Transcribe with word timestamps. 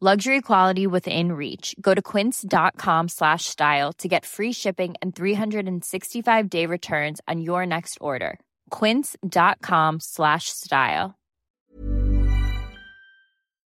Luxury 0.00 0.40
quality 0.40 0.86
within 0.86 1.32
reach. 1.32 1.74
Go 1.80 1.92
to 1.92 2.00
quince.com 2.00 3.08
slash 3.08 3.46
style 3.46 3.92
to 3.94 4.06
get 4.06 4.24
free 4.24 4.52
shipping 4.52 4.94
and 5.02 5.12
365 5.12 6.48
day 6.48 6.66
returns 6.66 7.20
on 7.26 7.40
your 7.40 7.66
next 7.66 7.98
order. 8.00 8.38
Quince.com 8.70 9.98
slash 9.98 10.50
style. 10.50 11.16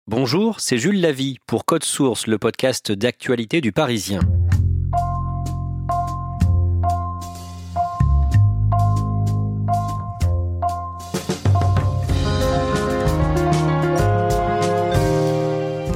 Bonjour, 0.06 0.60
c'est 0.60 0.78
Jules 0.78 1.00
Lavie 1.00 1.38
pour 1.46 1.66
Code 1.66 1.84
Source, 1.84 2.26
le 2.26 2.38
podcast 2.38 2.90
d'actualité 2.90 3.60
du 3.60 3.72
Parisien. 3.72 4.20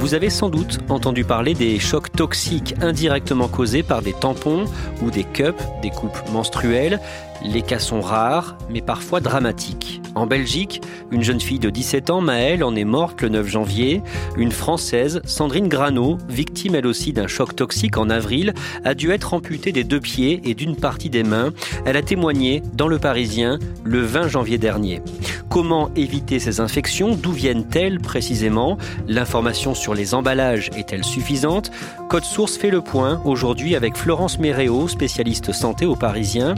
Vous 0.09 0.15
avez 0.15 0.31
sans 0.31 0.49
doute 0.49 0.79
entendu 0.89 1.23
parler 1.23 1.53
des 1.53 1.77
chocs 1.77 2.11
toxiques 2.11 2.73
indirectement 2.81 3.47
causés 3.47 3.83
par 3.83 4.01
des 4.01 4.13
tampons 4.13 4.65
ou 5.03 5.11
des 5.11 5.23
cups, 5.23 5.61
des 5.83 5.91
coupes 5.91 6.17
menstruelles. 6.33 6.99
Les 7.43 7.61
cas 7.61 7.77
sont 7.77 8.01
rares, 8.01 8.57
mais 8.71 8.81
parfois 8.81 9.19
dramatiques. 9.19 10.01
En 10.15 10.25
Belgique, 10.25 10.81
une 11.11 11.21
jeune 11.21 11.39
fille 11.39 11.59
de 11.59 11.69
17 11.69 12.09
ans, 12.09 12.21
Maëlle, 12.21 12.63
en 12.63 12.75
est 12.75 12.85
morte 12.85 13.21
le 13.21 13.29
9 13.29 13.47
janvier. 13.47 14.01
Une 14.35 14.51
Française, 14.51 15.21
Sandrine 15.25 15.67
Grano, 15.67 16.17
victime 16.27 16.73
elle 16.73 16.87
aussi 16.87 17.13
d'un 17.13 17.27
choc 17.27 17.55
toxique 17.55 17.97
en 17.97 18.09
avril, 18.09 18.55
a 18.83 18.95
dû 18.95 19.11
être 19.11 19.35
amputée 19.35 19.71
des 19.71 19.83
deux 19.83 19.99
pieds 19.99 20.41
et 20.43 20.55
d'une 20.55 20.75
partie 20.75 21.11
des 21.11 21.23
mains. 21.23 21.51
Elle 21.85 21.97
a 21.97 22.01
témoigné 22.01 22.63
dans 22.73 22.87
Le 22.87 22.97
Parisien 22.97 23.59
le 23.83 24.01
20 24.01 24.27
janvier 24.27 24.57
dernier. 24.57 25.03
Comment 25.49 25.89
éviter 25.95 26.37
ces 26.37 26.59
infections? 26.59 27.15
D'où 27.15 27.31
viennent-elles 27.31 27.99
précisément? 27.99 28.77
L'information 29.07 29.73
sur 29.73 29.95
les 29.99 30.13
emballages 30.13 30.71
est-elle 30.77 31.03
suffisante? 31.03 31.71
Code 32.07 32.23
Source 32.23 32.57
fait 32.57 32.69
le 32.69 32.79
point 32.79 33.21
aujourd'hui 33.25 33.75
avec 33.75 33.97
Florence 33.97 34.39
Méréo, 34.39 34.87
spécialiste 34.87 35.51
santé 35.51 35.85
au 35.85 35.97
Parisien. 35.97 36.55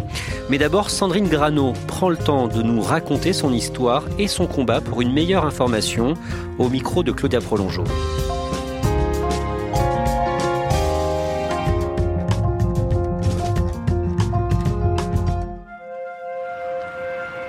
Mais 0.51 0.59
d'abord, 0.59 0.91
Sandrine 0.91 1.27
Grano 1.27 1.73
prend 1.87 2.09
le 2.09 2.17
temps 2.17 2.47
de 2.47 2.61
nous 2.61 2.81
raconter 2.81 3.33
son 3.33 3.51
histoire 3.51 4.05
et 4.19 4.27
son 4.27 4.45
combat 4.45 4.79
pour 4.79 5.01
une 5.01 5.11
meilleure 5.11 5.43
information 5.43 6.13
au 6.59 6.69
micro 6.69 7.01
de 7.01 7.11
Claudia 7.11 7.41
Prolongeau. 7.41 7.83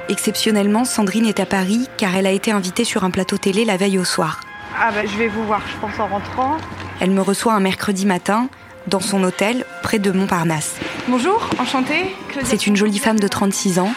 Exceptionnellement, 0.08 0.86
Sandrine 0.86 1.26
est 1.26 1.38
à 1.38 1.44
Paris 1.44 1.86
car 1.98 2.16
elle 2.16 2.26
a 2.26 2.32
été 2.32 2.50
invitée 2.50 2.84
sur 2.84 3.04
un 3.04 3.10
plateau 3.10 3.36
télé 3.36 3.66
la 3.66 3.76
veille 3.76 3.98
au 3.98 4.04
soir. 4.04 4.41
Ah 4.78 4.90
bah 4.90 5.04
je 5.04 5.16
vais 5.16 5.28
vous 5.28 5.44
voir, 5.44 5.60
je 5.70 5.76
pense, 5.78 5.98
en 5.98 6.06
rentrant. 6.06 6.56
Elle 7.00 7.10
me 7.10 7.20
reçoit 7.20 7.54
un 7.54 7.60
mercredi 7.60 8.06
matin 8.06 8.48
dans 8.86 9.00
son 9.00 9.22
hôtel 9.22 9.64
près 9.82 9.98
de 9.98 10.10
Montparnasse. 10.10 10.76
Bonjour, 11.08 11.48
enchantée. 11.58 12.14
C'est 12.44 12.66
une 12.66 12.76
jolie 12.76 12.98
femme 12.98 13.20
de 13.20 13.28
36 13.28 13.78
ans. 13.78 13.92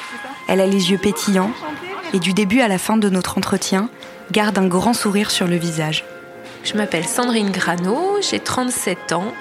Elle 0.47 0.61
a 0.61 0.67
les 0.67 0.91
yeux 0.91 0.97
pétillants 0.97 1.51
et 2.13 2.19
du 2.19 2.33
début 2.33 2.61
à 2.61 2.67
la 2.67 2.77
fin 2.77 2.97
de 2.97 3.09
notre 3.09 3.37
entretien, 3.37 3.89
garde 4.31 4.57
un 4.57 4.67
grand 4.67 4.93
sourire 4.93 5.31
sur 5.31 5.47
le 5.47 5.55
visage. 5.55 6.05
Je 6.63 6.73
m'appelle 6.75 7.05
Sandrine 7.05 7.51
Grano, 7.51 8.17
j'ai 8.27 8.39
37 8.39 9.13
ans 9.13 9.33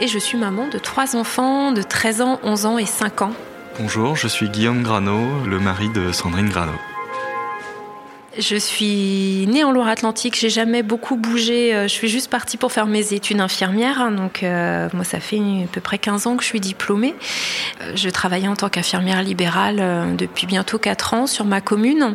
et 0.00 0.08
je 0.08 0.18
suis 0.18 0.36
maman 0.36 0.68
de 0.68 0.78
trois 0.78 1.16
enfants 1.16 1.72
de 1.72 1.82
13 1.82 2.20
ans, 2.20 2.40
11 2.42 2.66
ans 2.66 2.78
et 2.78 2.86
5 2.86 3.22
ans. 3.22 3.32
Bonjour, 3.78 4.16
je 4.16 4.28
suis 4.28 4.48
Guillaume 4.48 4.82
Grano, 4.82 5.44
le 5.46 5.58
mari 5.58 5.88
de 5.90 6.12
Sandrine 6.12 6.48
Grano. 6.48 6.72
Je 8.38 8.56
suis 8.56 9.46
née 9.48 9.64
en 9.64 9.72
Loire-Atlantique, 9.72 10.36
j'ai 10.38 10.50
jamais 10.50 10.82
beaucoup 10.82 11.16
bougé. 11.16 11.74
euh, 11.74 11.82
Je 11.84 11.92
suis 11.92 12.08
juste 12.08 12.28
partie 12.30 12.58
pour 12.58 12.70
faire 12.70 12.86
mes 12.86 13.14
études 13.14 13.40
infirmières. 13.40 14.00
hein, 14.00 14.10
Donc, 14.10 14.42
euh, 14.42 14.88
moi, 14.92 15.04
ça 15.04 15.20
fait 15.20 15.38
à 15.38 15.66
peu 15.72 15.80
près 15.80 15.96
15 15.96 16.26
ans 16.26 16.36
que 16.36 16.42
je 16.42 16.48
suis 16.48 16.60
diplômée. 16.60 17.14
Euh, 17.80 17.92
Je 17.94 18.10
travaillais 18.10 18.48
en 18.48 18.54
tant 18.56 18.68
qu'infirmière 18.68 19.22
libérale 19.22 19.76
euh, 19.80 20.14
depuis 20.14 20.46
bientôt 20.46 20.78
4 20.78 21.14
ans 21.14 21.26
sur 21.26 21.46
ma 21.46 21.62
commune. 21.62 22.14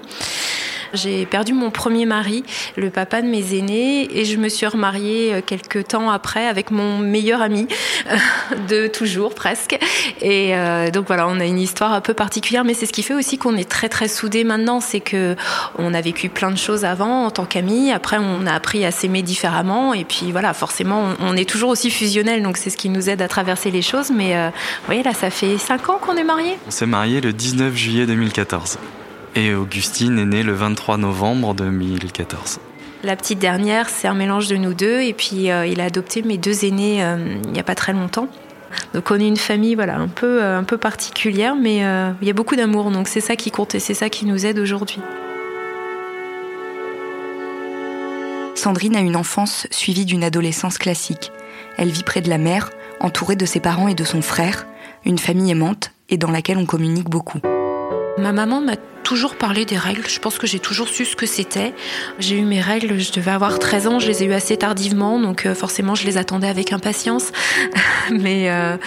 J'ai 0.93 1.25
perdu 1.25 1.53
mon 1.53 1.69
premier 1.69 2.05
mari, 2.05 2.43
le 2.75 2.89
papa 2.89 3.21
de 3.21 3.27
mes 3.27 3.55
aînés, 3.57 4.07
et 4.17 4.25
je 4.25 4.37
me 4.37 4.49
suis 4.49 4.65
remariée 4.65 5.33
euh, 5.33 5.41
quelques 5.45 5.87
temps 5.89 6.09
après 6.09 6.47
avec 6.47 6.71
mon 6.71 6.97
meilleur 6.97 7.41
ami 7.41 7.67
de 8.69 8.87
toujours 8.87 9.33
presque. 9.33 9.77
Et 10.21 10.55
euh, 10.55 10.91
donc 10.91 11.07
voilà, 11.07 11.27
on 11.27 11.39
a 11.39 11.45
une 11.45 11.59
histoire 11.59 11.93
un 11.93 12.01
peu 12.01 12.13
particulière, 12.13 12.63
mais 12.63 12.73
c'est 12.73 12.85
ce 12.85 12.93
qui 12.93 13.03
fait 13.03 13.13
aussi 13.13 13.37
qu'on 13.37 13.55
est 13.55 13.69
très 13.69 13.89
très 13.89 14.07
soudés 14.07 14.43
maintenant, 14.43 14.79
c'est 14.79 14.99
que 14.99 15.35
on 15.77 15.93
a 15.93 16.01
vécu 16.01 16.29
plein 16.29 16.51
de 16.51 16.57
choses 16.57 16.85
avant 16.85 17.25
en 17.25 17.31
tant 17.31 17.45
qu'amis. 17.45 17.91
Après, 17.91 18.17
on 18.17 18.45
a 18.45 18.53
appris 18.53 18.85
à 18.85 18.91
s'aimer 18.91 19.21
différemment, 19.21 19.93
et 19.93 20.03
puis 20.03 20.31
voilà, 20.31 20.53
forcément, 20.53 21.13
on, 21.19 21.35
est 21.35 21.49
toujours 21.49 21.69
aussi 21.69 21.89
fusionnels, 21.89 22.43
donc 22.43 22.57
c'est 22.57 22.69
ce 22.69 22.77
qui 22.77 22.89
nous 22.89 23.09
aide 23.09 23.21
à 23.21 23.27
traverser 23.27 23.71
les 23.71 23.81
choses. 23.81 24.11
Mais 24.11 24.35
euh, 24.35 24.49
vous 24.49 24.85
voyez, 24.85 25.03
là, 25.03 25.13
ça 25.13 25.29
fait 25.29 25.57
cinq 25.57 25.89
ans 25.89 25.99
qu'on 26.01 26.15
est 26.15 26.23
mariés. 26.23 26.57
On 26.67 26.71
s'est 26.71 26.85
mariés 26.85 27.21
le 27.21 27.33
19 27.33 27.75
juillet 27.75 28.05
2014. 28.05 28.77
Et 29.35 29.53
Augustine 29.53 30.19
est 30.19 30.25
née 30.25 30.43
le 30.43 30.53
23 30.53 30.97
novembre 30.97 31.53
2014. 31.53 32.59
La 33.03 33.15
petite 33.15 33.39
dernière, 33.39 33.89
c'est 33.89 34.07
un 34.07 34.13
mélange 34.13 34.47
de 34.49 34.57
nous 34.57 34.73
deux. 34.73 35.01
Et 35.01 35.13
puis, 35.13 35.49
euh, 35.49 35.65
il 35.65 35.79
a 35.79 35.85
adopté 35.85 36.21
mes 36.21 36.37
deux 36.37 36.65
aînés 36.65 37.03
euh, 37.03 37.17
il 37.45 37.51
n'y 37.51 37.59
a 37.59 37.63
pas 37.63 37.75
très 37.75 37.93
longtemps. 37.93 38.27
Donc, 38.93 39.09
on 39.09 39.19
est 39.19 39.27
une 39.27 39.37
famille 39.37 39.75
voilà, 39.75 39.97
un, 39.97 40.07
peu, 40.07 40.43
euh, 40.43 40.57
un 40.57 40.63
peu 40.63 40.77
particulière, 40.77 41.55
mais 41.55 41.85
euh, 41.85 42.11
il 42.21 42.27
y 42.27 42.31
a 42.31 42.33
beaucoup 42.33 42.55
d'amour. 42.55 42.91
Donc, 42.91 43.07
c'est 43.07 43.21
ça 43.21 43.35
qui 43.35 43.51
compte 43.51 43.73
et 43.75 43.79
c'est 43.79 43.93
ça 43.93 44.09
qui 44.09 44.25
nous 44.25 44.45
aide 44.45 44.59
aujourd'hui. 44.59 44.99
Sandrine 48.55 48.95
a 48.95 48.99
une 48.99 49.15
enfance 49.15 49.65
suivie 49.71 50.05
d'une 50.05 50.23
adolescence 50.23 50.77
classique. 50.77 51.31
Elle 51.77 51.89
vit 51.89 52.03
près 52.03 52.21
de 52.21 52.29
la 52.29 52.37
mer, 52.37 52.69
entourée 52.99 53.35
de 53.35 53.45
ses 53.45 53.59
parents 53.59 53.87
et 53.87 53.95
de 53.95 54.03
son 54.03 54.21
frère, 54.21 54.67
une 55.05 55.17
famille 55.17 55.51
aimante 55.51 55.91
et 56.09 56.17
dans 56.17 56.29
laquelle 56.29 56.57
on 56.57 56.65
communique 56.65 57.09
beaucoup. 57.09 57.39
Ma 58.17 58.33
maman 58.33 58.61
m'a 58.61 58.75
toujours 59.01 59.35
parlé 59.35 59.65
des 59.65 59.77
règles. 59.77 60.03
Je 60.07 60.19
pense 60.19 60.37
que 60.37 60.47
j'ai 60.47 60.59
toujours 60.59 60.87
su 60.87 61.05
ce 61.05 61.15
que 61.15 61.25
c'était. 61.25 61.73
J'ai 62.19 62.37
eu 62.37 62.43
mes 62.43 62.61
règles, 62.61 62.99
je 62.99 63.11
devais 63.11 63.31
avoir 63.31 63.59
13 63.59 63.87
ans, 63.87 63.99
je 63.99 64.07
les 64.07 64.23
ai 64.23 64.27
eues 64.27 64.33
assez 64.33 64.57
tardivement, 64.57 65.19
donc 65.19 65.45
euh, 65.45 65.55
forcément 65.55 65.95
je 65.95 66.05
les 66.05 66.17
attendais 66.17 66.47
avec 66.47 66.71
impatience. 66.71 67.31
Mais 68.11 68.49
euh, 68.49 68.77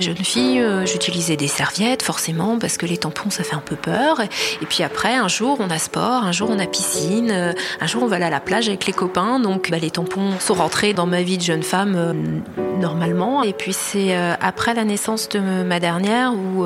jeune 0.00 0.16
fille, 0.16 0.60
euh, 0.60 0.86
j'utilisais 0.86 1.36
des 1.36 1.48
serviettes, 1.48 2.02
forcément, 2.02 2.58
parce 2.58 2.76
que 2.76 2.86
les 2.86 2.98
tampons 2.98 3.30
ça 3.30 3.44
fait 3.44 3.56
un 3.56 3.62
peu 3.64 3.76
peur. 3.76 4.20
Et 4.20 4.66
puis 4.66 4.82
après, 4.82 5.14
un 5.14 5.28
jour 5.28 5.58
on 5.60 5.70
a 5.70 5.78
sport, 5.78 6.24
un 6.24 6.32
jour 6.32 6.50
on 6.50 6.58
a 6.58 6.66
piscine, 6.66 7.54
un 7.80 7.86
jour 7.86 8.02
on 8.02 8.06
va 8.06 8.16
aller 8.16 8.24
à 8.24 8.30
la 8.30 8.40
plage 8.40 8.68
avec 8.68 8.86
les 8.86 8.92
copains, 8.92 9.40
donc 9.40 9.70
bah, 9.70 9.78
les 9.78 9.90
tampons 9.90 10.38
sont 10.38 10.54
rentrés 10.54 10.94
dans 10.94 11.06
ma 11.06 11.22
vie 11.22 11.38
de 11.38 11.42
jeune 11.42 11.62
femme 11.62 12.42
normalement. 12.80 13.42
Et 13.42 13.52
puis 13.52 13.72
c'est 13.72 14.16
après 14.40 14.74
la 14.74 14.84
naissance 14.84 15.28
de 15.28 15.40
ma 15.40 15.80
dernière 15.80 16.32
où 16.34 16.64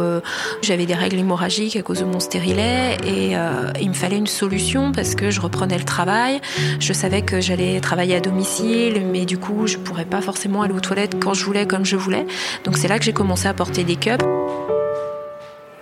j'avais 0.63 0.87
des 0.87 0.95
règles 0.95 1.19
hémorragiques 1.19 1.77
à 1.77 1.83
cause 1.83 2.01
de 2.01 2.05
mon 2.05 2.21
stérilet 2.21 2.98
et 3.05 3.37
euh, 3.37 3.71
il 3.81 3.89
me 3.89 3.95
fallait 3.95 4.17
une 4.17 4.27
solution 4.27 4.93
parce 4.93 5.15
que 5.15 5.31
je 5.31 5.41
reprenais 5.41 5.79
le 5.79 5.85
travail. 5.85 6.41
Je 6.81 6.93
savais 6.93 7.23
que 7.23 7.41
j'allais 7.41 7.81
travailler 7.81 8.17
à 8.17 8.21
domicile, 8.21 9.05
mais 9.11 9.25
du 9.25 9.39
coup, 9.39 9.67
je 9.67 9.77
pourrais 9.77 10.05
pas 10.05 10.21
forcément 10.21 10.63
aller 10.63 10.75
aux 10.75 10.81
toilettes 10.81 11.23
quand 11.23 11.35
je 11.35 11.45
voulais, 11.45 11.67
comme 11.67 11.85
je 11.85 11.97
voulais. 11.97 12.27
Donc 12.65 12.77
c'est 12.77 12.89
là 12.89 12.99
que 12.99 13.05
j'ai 13.05 13.13
commencé 13.13 13.49
à 13.49 13.55
porter 13.55 13.85
des 13.85 13.97
cups. 13.97 14.25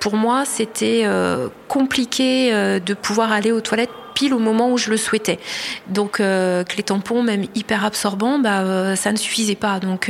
Pour 0.01 0.17
moi, 0.17 0.45
c'était 0.45 1.03
euh, 1.05 1.49
compliqué 1.69 2.53
euh, 2.53 2.79
de 2.79 2.95
pouvoir 2.95 3.33
aller 3.33 3.53
aux 3.53 3.61
toilettes 3.61 3.91
pile 4.15 4.33
au 4.33 4.39
moment 4.39 4.73
où 4.73 4.79
je 4.79 4.89
le 4.89 4.97
souhaitais. 4.97 5.39
Donc 5.89 6.13
que 6.13 6.77
les 6.79 6.83
tampons, 6.83 7.23
même 7.23 7.45
hyper 7.55 7.85
absorbants, 7.85 8.39
bah, 8.39 8.97
ça 8.97 9.13
ne 9.13 9.19
suffisait 9.19 9.57
pas. 9.57 9.79
Donc 9.79 10.07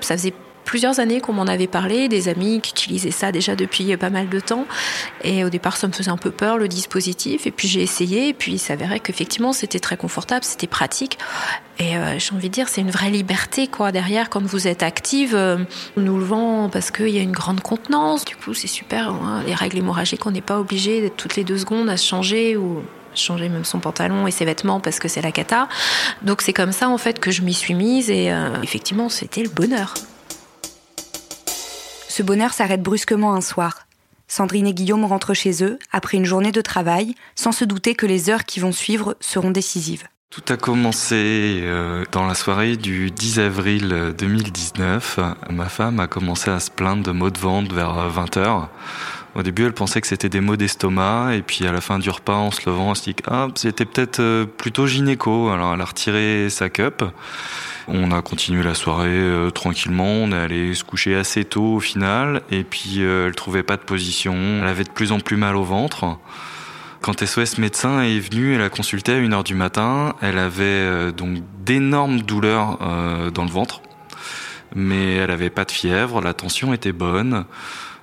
ça 0.00 0.16
faisait 0.16 0.34
plusieurs 0.64 1.00
années 1.00 1.20
qu'on 1.20 1.32
m'en 1.32 1.46
avait 1.46 1.66
parlé, 1.66 2.08
des 2.08 2.28
amis 2.28 2.60
qui 2.60 2.70
utilisaient 2.72 3.10
ça 3.10 3.32
déjà 3.32 3.56
depuis 3.56 3.96
pas 3.96 4.10
mal 4.10 4.28
de 4.28 4.40
temps. 4.40 4.66
Et 5.22 5.44
au 5.44 5.50
départ, 5.50 5.76
ça 5.76 5.86
me 5.86 5.92
faisait 5.92 6.10
un 6.10 6.16
peu 6.16 6.30
peur, 6.30 6.58
le 6.58 6.68
dispositif. 6.68 7.46
Et 7.46 7.50
puis 7.50 7.68
j'ai 7.68 7.82
essayé, 7.82 8.28
et 8.28 8.34
puis 8.34 8.52
il 8.52 8.58
s'avérait 8.58 9.00
qu'effectivement, 9.00 9.52
c'était 9.52 9.80
très 9.80 9.96
confortable, 9.96 10.44
c'était 10.44 10.66
pratique. 10.66 11.18
Et 11.78 11.96
euh, 11.96 12.18
j'ai 12.18 12.34
envie 12.34 12.48
de 12.48 12.54
dire, 12.54 12.68
c'est 12.68 12.80
une 12.80 12.90
vraie 12.90 13.10
liberté, 13.10 13.66
quoi. 13.66 13.90
Derrière, 13.90 14.30
quand 14.30 14.42
vous 14.42 14.68
êtes 14.68 14.82
active, 14.82 15.34
euh, 15.34 15.58
nous 15.96 16.18
le 16.18 16.24
vend 16.24 16.68
parce 16.68 16.90
qu'il 16.90 17.08
y 17.08 17.18
a 17.18 17.22
une 17.22 17.32
grande 17.32 17.60
contenance. 17.60 18.24
Du 18.24 18.36
coup, 18.36 18.54
c'est 18.54 18.68
super. 18.68 19.08
Hein. 19.08 19.42
Les 19.46 19.54
règles 19.54 19.78
hémorragiques, 19.78 20.24
on 20.26 20.30
n'est 20.30 20.40
pas 20.40 20.60
obligé 20.60 21.00
d'être 21.00 21.16
toutes 21.16 21.36
les 21.36 21.44
deux 21.44 21.58
secondes 21.58 21.88
à 21.88 21.96
se 21.96 22.06
changer 22.06 22.56
ou 22.56 22.82
changer 23.14 23.48
même 23.48 23.64
son 23.64 23.78
pantalon 23.78 24.26
et 24.26 24.30
ses 24.30 24.44
vêtements 24.44 24.80
parce 24.80 24.98
que 24.98 25.08
c'est 25.08 25.22
la 25.22 25.32
cata. 25.32 25.68
Donc 26.22 26.42
c'est 26.42 26.52
comme 26.52 26.72
ça 26.72 26.88
en 26.88 26.98
fait 26.98 27.20
que 27.20 27.30
je 27.30 27.42
m'y 27.42 27.54
suis 27.54 27.74
mise 27.74 28.10
et 28.10 28.32
euh, 28.32 28.60
effectivement 28.62 29.08
c'était 29.08 29.42
le 29.42 29.48
bonheur. 29.48 29.94
Ce 32.16 32.22
bonheur 32.22 32.52
s'arrête 32.52 32.80
brusquement 32.80 33.34
un 33.34 33.40
soir. 33.40 33.88
Sandrine 34.28 34.68
et 34.68 34.72
Guillaume 34.72 35.04
rentrent 35.04 35.34
chez 35.34 35.64
eux 35.64 35.80
après 35.90 36.16
une 36.16 36.24
journée 36.24 36.52
de 36.52 36.60
travail, 36.60 37.16
sans 37.34 37.50
se 37.50 37.64
douter 37.64 37.96
que 37.96 38.06
les 38.06 38.30
heures 38.30 38.44
qui 38.44 38.60
vont 38.60 38.70
suivre 38.70 39.16
seront 39.18 39.50
décisives. 39.50 40.04
Tout 40.30 40.44
a 40.48 40.56
commencé 40.56 41.58
euh, 41.64 42.04
dans 42.12 42.24
la 42.24 42.34
soirée 42.34 42.76
du 42.76 43.10
10 43.10 43.40
avril 43.40 44.14
2019. 44.16 45.18
Ma 45.50 45.68
femme 45.68 45.98
a 45.98 46.06
commencé 46.06 46.52
à 46.52 46.60
se 46.60 46.70
plaindre 46.70 47.02
de 47.02 47.10
maux 47.10 47.30
de 47.30 47.38
ventre 47.40 47.74
vers 47.74 48.08
20h. 48.08 48.38
Euh, 48.38 48.60
Au 49.34 49.42
début, 49.42 49.64
elle 49.64 49.72
pensait 49.72 50.00
que 50.00 50.06
c'était 50.06 50.28
des 50.28 50.40
maux 50.40 50.54
d'estomac, 50.54 51.34
et 51.34 51.42
puis 51.42 51.66
à 51.66 51.72
la 51.72 51.80
fin 51.80 51.98
du 51.98 52.10
repas, 52.10 52.36
en 52.36 52.52
se 52.52 52.70
levant, 52.70 52.90
elle 52.90 52.96
se 52.96 53.10
dit 53.10 53.16
ah, 53.26 53.48
c'était 53.56 53.86
peut-être 53.86 54.20
euh, 54.20 54.46
plutôt 54.46 54.86
gynéco. 54.86 55.48
Alors 55.48 55.74
elle 55.74 55.80
a 55.80 55.84
retiré 55.84 56.48
sa 56.48 56.68
cup. 56.68 57.02
On 57.86 58.12
a 58.12 58.22
continué 58.22 58.62
la 58.62 58.74
soirée 58.74 59.10
euh, 59.10 59.50
tranquillement, 59.50 60.06
on 60.06 60.32
est 60.32 60.38
allé 60.38 60.74
se 60.74 60.84
coucher 60.84 61.14
assez 61.16 61.44
tôt 61.44 61.74
au 61.74 61.80
final, 61.80 62.40
et 62.50 62.64
puis 62.64 62.96
euh, 63.00 63.26
elle 63.26 63.34
trouvait 63.34 63.62
pas 63.62 63.76
de 63.76 63.82
position, 63.82 64.34
elle 64.34 64.66
avait 64.66 64.84
de 64.84 64.90
plus 64.90 65.12
en 65.12 65.20
plus 65.20 65.36
mal 65.36 65.54
au 65.54 65.64
ventre. 65.64 66.16
Quand 67.02 67.22
SOS 67.22 67.58
médecin 67.58 68.00
est 68.00 68.18
venu, 68.18 68.54
elle 68.54 68.62
a 68.62 68.70
consulté 68.70 69.12
à 69.12 69.20
1h 69.20 69.44
du 69.44 69.54
matin, 69.54 70.14
elle 70.22 70.38
avait 70.38 70.64
euh, 70.64 71.12
donc 71.12 71.40
d'énormes 71.62 72.22
douleurs 72.22 72.78
dans 73.34 73.44
le 73.44 73.50
ventre, 73.50 73.82
mais 74.74 75.16
elle 75.16 75.30
avait 75.30 75.50
pas 75.50 75.66
de 75.66 75.70
fièvre, 75.70 76.22
la 76.22 76.32
tension 76.32 76.72
était 76.72 76.92
bonne, 76.92 77.44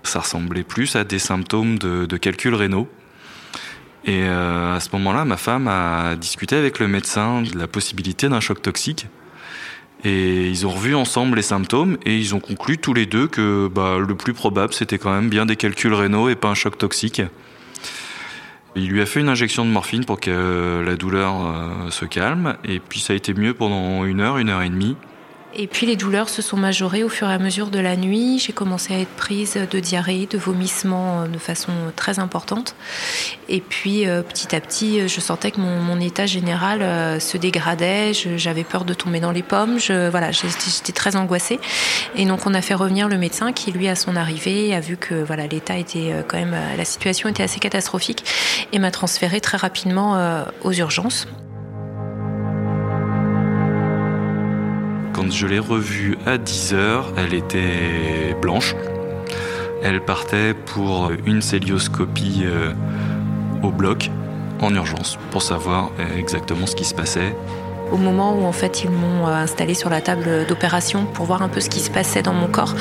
ça 0.04 0.20
ressemblait 0.20 0.64
plus 0.64 0.96
à 0.96 1.04
des 1.04 1.20
symptômes 1.20 1.80
de, 1.80 2.06
de 2.06 2.18
calculs 2.18 2.56
rénaux. 2.56 2.88
Et 4.04 4.26
à 4.26 4.80
ce 4.80 4.90
moment-là, 4.94 5.26
ma 5.26 5.38
femme 5.38 5.68
a 5.68 6.16
discuté 6.16 6.56
avec 6.56 6.80
le 6.80 6.88
médecin 6.88 7.44
de 7.44 7.56
la 7.56 7.68
possibilité 7.68 8.30
d'un 8.30 8.40
choc 8.40 8.60
toxique. 8.60 9.06
Et 10.04 10.50
ils 10.50 10.66
ont 10.66 10.72
revu 10.72 10.96
ensemble 10.96 11.36
les 11.36 11.44
symptômes 11.44 11.98
et 12.06 12.18
ils 12.18 12.34
ont 12.34 12.40
conclu 12.40 12.78
tous 12.80 12.94
les 12.94 13.06
deux 13.06 13.28
que 13.28 13.68
bah, 13.68 13.98
le 14.00 14.16
plus 14.16 14.34
probable 14.34 14.74
c'était 14.74 14.98
quand 14.98 15.14
même 15.14 15.30
bien 15.30 15.46
des 15.46 15.56
calculs 15.56 15.94
rénaux 15.94 16.28
et 16.30 16.36
pas 16.36 16.50
un 16.50 16.56
choc 16.56 16.78
toxique. 16.78 17.22
Il 18.76 18.88
lui 18.88 19.02
a 19.02 19.06
fait 19.06 19.20
une 19.20 19.30
injection 19.30 19.66
de 19.66 19.70
morphine 19.70 20.06
pour 20.06 20.20
que 20.20 20.82
la 20.84 20.96
douleur 20.96 21.46
euh, 21.46 21.92
se 21.92 22.06
calme 22.06 22.56
et 22.64 22.80
puis 22.80 23.00
ça 23.00 23.14
a 23.14 23.16
été 23.16 23.34
mieux 23.34 23.54
pendant 23.54 24.06
une 24.06 24.22
heure, 24.22 24.38
une 24.38 24.50
heure 24.50 24.62
et 24.62 24.70
demie. 24.70 24.96
Et 25.54 25.68
puis 25.68 25.86
les 25.86 25.98
douleurs 25.98 26.30
se 26.30 26.42
sont 26.42 26.56
majorées 26.56 27.04
au 27.04 27.10
fur 27.10 27.30
et 27.30 27.34
à 27.34 27.40
mesure 27.40 27.68
de 27.68 27.80
la 27.80 27.98
nuit. 27.98 28.40
J'ai 28.40 28.54
commencé 28.54 28.94
à 28.94 29.00
être 29.00 29.10
prise 29.10 29.58
de 29.70 29.80
diarrhée, 29.80 30.26
de 30.26 30.38
vomissements 30.38 31.24
euh, 31.24 31.28
de 31.28 31.38
façon 31.38 31.72
très 31.96 32.20
importante. 32.20 32.76
Et 33.50 33.60
puis 33.60 34.08
euh, 34.08 34.22
petit 34.22 34.56
à 34.56 34.62
petit, 34.62 35.08
je 35.10 35.20
sentais 35.20 35.52
que 35.52 35.60
mon, 35.60 36.00
état 36.00 36.26
général 36.26 36.82
euh, 36.82 37.20
se 37.20 37.38
dégradait. 37.38 38.14
J'avais 38.14 38.64
peur 38.64 38.86
de 38.86 38.94
tomber 38.94 39.20
dans 39.20 39.32
les 39.32 39.44
pommes. 39.44 39.78
Voilà, 40.10 40.32
j'étais 40.32 40.94
très 40.94 41.16
angoissée. 41.16 41.60
Et 42.16 42.26
donc 42.26 42.46
on 42.46 42.54
a 42.54 42.62
fait 42.62 42.74
revenir 42.74 43.08
le 43.08 43.18
médecin 43.18 43.52
qui, 43.52 43.72
lui, 43.72 43.88
à 43.88 43.96
son 43.96 44.16
arrivée, 44.16 44.74
a 44.74 44.80
vu 44.80 44.98
que 44.98 45.16
voilà 45.16 45.48
l'état 45.48 45.78
était 45.78 46.14
quand 46.28 46.38
même, 46.38 46.56
la 46.78 46.86
situation 46.86 47.30
était 47.30 47.44
assez 47.44 47.60
catastrophique 47.60 48.24
et 48.72 48.80
m'a 48.80 48.90
transféré 48.90 49.42
très 49.42 49.58
rapidement 49.58 50.46
aux 50.64 50.72
urgences. 50.72 51.28
Je 55.32 55.48
l'ai 55.48 55.60
revue 55.60 56.18
à 56.26 56.38
10h, 56.38 57.04
elle 57.16 57.34
était 57.34 58.36
blanche. 58.42 58.76
Elle 59.82 60.02
partait 60.04 60.54
pour 60.54 61.10
une 61.26 61.42
célioscopie 61.42 62.42
euh, 62.44 62.74
au 63.64 63.72
bloc 63.72 64.12
en 64.60 64.76
urgence 64.76 65.18
pour 65.32 65.42
savoir 65.42 65.90
euh, 66.00 66.18
exactement 66.18 66.68
ce 66.68 66.76
qui 66.76 66.84
se 66.84 66.94
passait. 66.94 67.34
Au 67.94 67.98
moment 67.98 68.38
où 68.38 68.46
en 68.46 68.52
fait 68.52 68.84
ils 68.84 68.90
m'ont 68.90 69.26
euh, 69.26 69.32
installé 69.32 69.74
sur 69.74 69.90
la 69.90 70.02
table 70.02 70.46
d'opération 70.48 71.06
pour 71.06 71.26
voir 71.26 71.42
un 71.42 71.50
peu 71.50 71.62
ce 71.62 71.70
qui 71.70 71.80
se 71.80 71.90
passait 71.90 72.22
dans 72.22 72.34
mon 72.34 72.48
corps, 72.48 72.76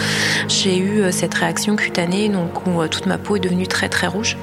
j'ai 0.48 0.76
eu 0.76 1.12
cette 1.12 1.34
réaction 1.34 1.76
cutanée 1.76 2.28
donc 2.28 2.66
où 2.66 2.84
toute 2.88 3.06
ma 3.06 3.16
peau 3.16 3.36
est 3.36 3.40
devenue 3.40 3.68
très 3.68 3.88
très 3.88 4.08
rouge. 4.08 4.36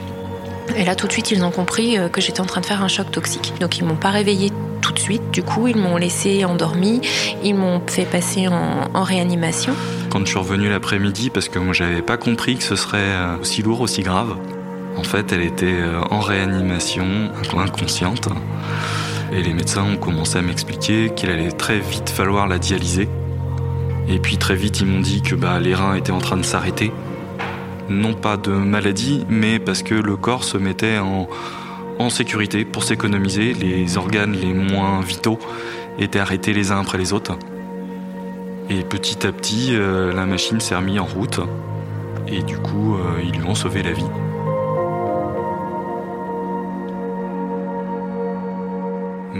Et 0.76 0.84
là 0.84 0.96
tout 0.96 1.08
de 1.08 1.12
suite 1.12 1.32
ils 1.32 1.44
ont 1.44 1.52
compris 1.52 1.98
que 2.12 2.22
j'étais 2.22 2.42
en 2.42 2.46
train 2.46 2.62
de 2.62 2.66
faire 2.66 2.84
un 2.84 2.88
choc 2.88 3.12
toxique. 3.12 3.54
Donc 3.60 3.78
ils 3.78 3.86
m'ont 3.86 3.96
pas 3.96 4.10
réveillée 4.12 4.52
tout 4.88 4.94
de 4.94 5.00
suite. 5.00 5.32
Du 5.32 5.44
coup, 5.44 5.68
ils 5.68 5.76
m'ont 5.76 5.98
laissé 5.98 6.46
endormie, 6.46 7.02
ils 7.44 7.56
m'ont 7.56 7.82
fait 7.88 8.06
passer 8.06 8.48
en, 8.48 9.04
réanimation. 9.04 9.74
Quand 10.10 10.20
je 10.22 10.26
suis 10.26 10.40
revenu 10.40 10.70
l'après-midi, 10.70 11.30
parce 11.30 11.50
que 11.50 11.60
moi 11.60 11.74
j'avais 11.74 12.02
pas 12.02 12.18
compris 12.18 12.58
que 12.58 12.64
ce 12.64 12.76
serait 12.76 12.98
euh, 13.00 13.38
aussi 13.40 13.62
lourd, 13.62 13.82
aussi 13.82 14.02
grave. 14.02 14.36
En 14.98 15.04
fait, 15.04 15.32
elle 15.32 15.44
était 15.44 15.66
euh, 15.66 16.02
en 16.10 16.20
réanimation, 16.20 17.06
inconsciente. 17.58 18.28
Et 19.32 19.42
les 19.42 19.54
médecins 19.54 19.84
ont 19.84 19.98
commencé 19.98 20.38
à 20.40 20.42
m'expliquer 20.42 21.12
qu'il 21.16 21.30
allait 21.30 21.52
très 21.52 21.80
vite 21.80 22.10
falloir 22.10 22.48
la 22.48 22.60
dialyser. 22.60 23.08
Et 24.10 24.20
puis 24.20 24.38
très 24.38 24.56
vite, 24.56 24.80
ils 24.80 24.88
m'ont 24.88 25.02
dit 25.02 25.22
que 25.22 25.36
bah, 25.36 25.60
les 25.60 25.76
reins 25.76 25.96
étaient 25.96 26.12
en 26.12 26.20
train 26.20 26.38
de 26.38 26.46
s'arrêter. 26.46 26.92
Non 27.90 28.14
pas 28.14 28.38
de 28.38 28.52
maladie, 28.52 29.26
mais 29.30 29.60
parce 29.60 29.84
que 29.84 29.96
le 29.96 30.18
corps 30.18 30.44
se 30.44 30.58
mettait 30.58 30.98
en, 31.00 31.28
sécurité 32.10 32.66
pour 32.66 32.84
s'économiser. 32.84 33.54
Les 33.54 33.98
organes 33.98 34.34
les 34.34 34.54
moins 34.54 35.02
vitaux 35.02 35.40
étaient 36.00 36.20
arrêtés 36.20 36.54
les 36.54 36.72
uns 36.72 36.80
après 36.80 36.98
les 36.98 37.14
autres. 37.14 37.38
Et 38.70 38.82
petit 38.84 39.26
à 39.26 39.32
petit, 39.32 39.70
euh, 39.72 40.14
la 40.14 40.26
machine 40.26 40.60
s'est 40.60 40.76
remise 40.76 41.00
en 41.00 41.06
route. 41.06 41.40
Et 42.28 42.44
du 42.44 42.58
coup, 42.58 42.96
euh, 42.96 43.22
ils 43.24 43.40
lui 43.40 43.48
ont 43.48 43.56
sauvé 43.56 43.84
la 43.84 43.92
vie. 43.92 44.06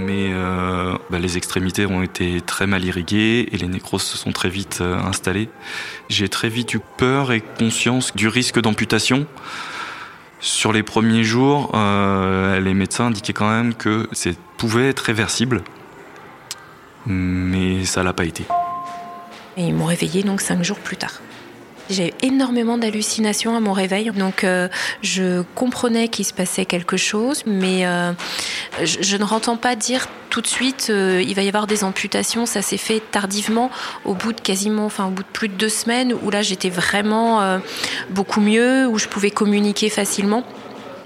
Mais 0.06 0.30
euh, 0.32 0.96
bah, 1.10 1.20
les 1.20 1.38
extrémités 1.38 1.86
ont 1.86 2.04
été 2.04 2.42
très 2.42 2.68
mal 2.68 2.86
irriguées 2.86 3.50
et 3.52 3.58
les 3.58 3.68
nécroses 3.68 4.04
se 4.04 4.18
sont 4.18 4.32
très 4.32 4.50
vite 4.50 4.82
installées. 4.82 5.50
J'ai 6.10 6.30
très 6.30 6.50
vite 6.50 6.74
eu 6.74 6.80
peur 6.98 7.32
et 7.32 7.42
conscience 7.42 8.16
du 8.16 8.28
risque 8.28 8.62
d'amputation. 8.62 9.28
Sur 10.40 10.72
les 10.72 10.84
premiers 10.84 11.24
jours, 11.24 11.72
euh, 11.74 12.60
les 12.60 12.76
médecins 12.76 13.08
indiquaient 13.08 13.34
quand 13.34 13.50
même 13.50 13.74
que 13.74 14.08
ça 14.12 14.30
pouvait 14.58 14.90
être 14.90 15.00
réversible, 15.00 15.64
mais 17.08 17.86
ça 17.86 18.04
l'a 18.04 18.14
pas 18.14 18.26
été. 18.26 18.46
Et 19.58 19.64
ils 19.64 19.74
m'ont 19.74 19.86
réveillé 19.86 20.22
donc 20.22 20.42
cinq 20.42 20.64
jours 20.64 20.78
plus 20.78 20.98
tard. 20.98 21.22
J'ai 21.90 22.14
énormément 22.22 22.78
d'hallucinations 22.78 23.56
à 23.56 23.62
mon 23.62 23.72
réveil, 23.72 24.12
donc 24.12 24.44
euh, 24.44 24.68
je 25.02 25.44
comprenais 25.56 26.10
qu'il 26.10 26.26
se 26.26 26.34
passait 26.34 26.66
quelque 26.66 26.98
chose, 26.98 27.44
mais 27.46 27.86
euh, 27.86 28.12
je, 28.84 29.16
ne 29.16 29.24
rentends 29.24 29.56
pas 29.56 29.78
dire 29.78 30.08
tout 30.30 30.42
de 30.42 30.48
suite 30.48 30.88
euh, 30.90 31.24
il 31.26 31.34
va 31.34 31.44
y 31.44 31.48
avoir 31.48 31.66
des 31.66 31.86
amputations. 31.86 32.46
Ça 32.46 32.62
s'est 32.62 32.78
fait 32.78 33.02
tardivement, 33.12 33.72
au 34.04 34.16
bout 34.16 34.34
de 34.34 34.42
quasiment, 34.42 34.86
enfin 34.86 35.06
au 35.06 35.12
bout 35.12 35.24
de 35.24 35.30
plus 35.32 35.48
de 35.48 35.54
deux 35.54 35.70
semaines, 35.70 36.14
où 36.24 36.30
là 36.30 36.42
j'étais 36.42 36.70
vraiment 36.70 37.60
beaucoup 38.10 38.42
mieux, 38.42 38.86
où 38.88 38.98
je 38.98 39.08
pouvais 39.08 39.32
communiquer 39.32 39.90
facilement 39.90 40.44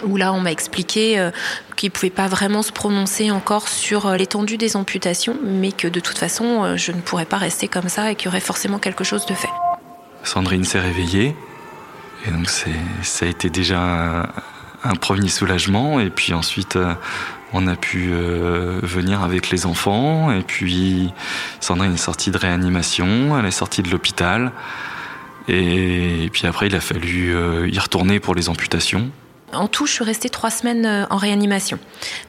où 0.03 0.17
là 0.17 0.33
on 0.33 0.39
m'a 0.39 0.51
expliqué 0.51 1.29
qu'il 1.75 1.89
ne 1.89 1.93
pouvait 1.93 2.09
pas 2.09 2.27
vraiment 2.27 2.63
se 2.63 2.71
prononcer 2.71 3.29
encore 3.29 3.67
sur 3.67 4.09
l'étendue 4.13 4.57
des 4.57 4.75
amputations, 4.75 5.37
mais 5.43 5.71
que 5.71 5.87
de 5.87 5.99
toute 5.99 6.17
façon 6.17 6.75
je 6.75 6.91
ne 6.91 7.01
pourrais 7.01 7.25
pas 7.25 7.37
rester 7.37 7.67
comme 7.67 7.87
ça 7.87 8.11
et 8.11 8.15
qu'il 8.15 8.25
y 8.25 8.27
aurait 8.29 8.39
forcément 8.39 8.79
quelque 8.79 9.03
chose 9.03 9.27
de 9.27 9.35
fait. 9.35 9.49
Sandrine 10.23 10.63
s'est 10.63 10.79
réveillée. 10.79 11.35
Et 12.25 12.31
donc 12.31 12.49
ça 12.49 13.25
a 13.25 13.29
été 13.29 13.49
déjà 13.49 14.29
un, 14.83 14.95
premier 14.95 15.29
soulagement. 15.29 15.99
Et 15.99 16.09
puis 16.09 16.33
ensuite, 16.33 16.75
euh, 16.75 16.93
on 17.53 17.67
a 17.67 17.75
pu 17.75 18.09
euh, 18.11 18.79
venir 18.83 19.23
avec 19.23 19.49
les 19.49 19.65
enfants. 19.65 20.31
Et 20.31 20.41
puis 20.41 21.11
Sandrine 21.59 21.93
est 21.93 21.97
sortie 21.97 22.31
de 22.31 22.37
réanimation, 22.37 23.37
elle 23.37 23.45
est 23.45 23.51
sortie 23.51 23.81
de 23.81 23.89
l'hôpital. 23.89 24.51
Et, 25.47 26.29
puis 26.31 26.45
après, 26.45 26.67
il 26.67 26.75
a 26.75 26.79
fallu 26.79 27.35
euh, 27.35 27.67
y 27.67 27.79
retourner 27.79 28.19
pour 28.19 28.35
les 28.35 28.47
amputations. 28.49 29.09
En 29.53 29.67
tout, 29.67 29.85
je 29.85 29.93
suis 29.93 30.03
restée 30.03 30.29
trois 30.29 30.49
semaines 30.49 30.85
euh, 30.85 31.05
en 31.09 31.17
réanimation. 31.17 31.79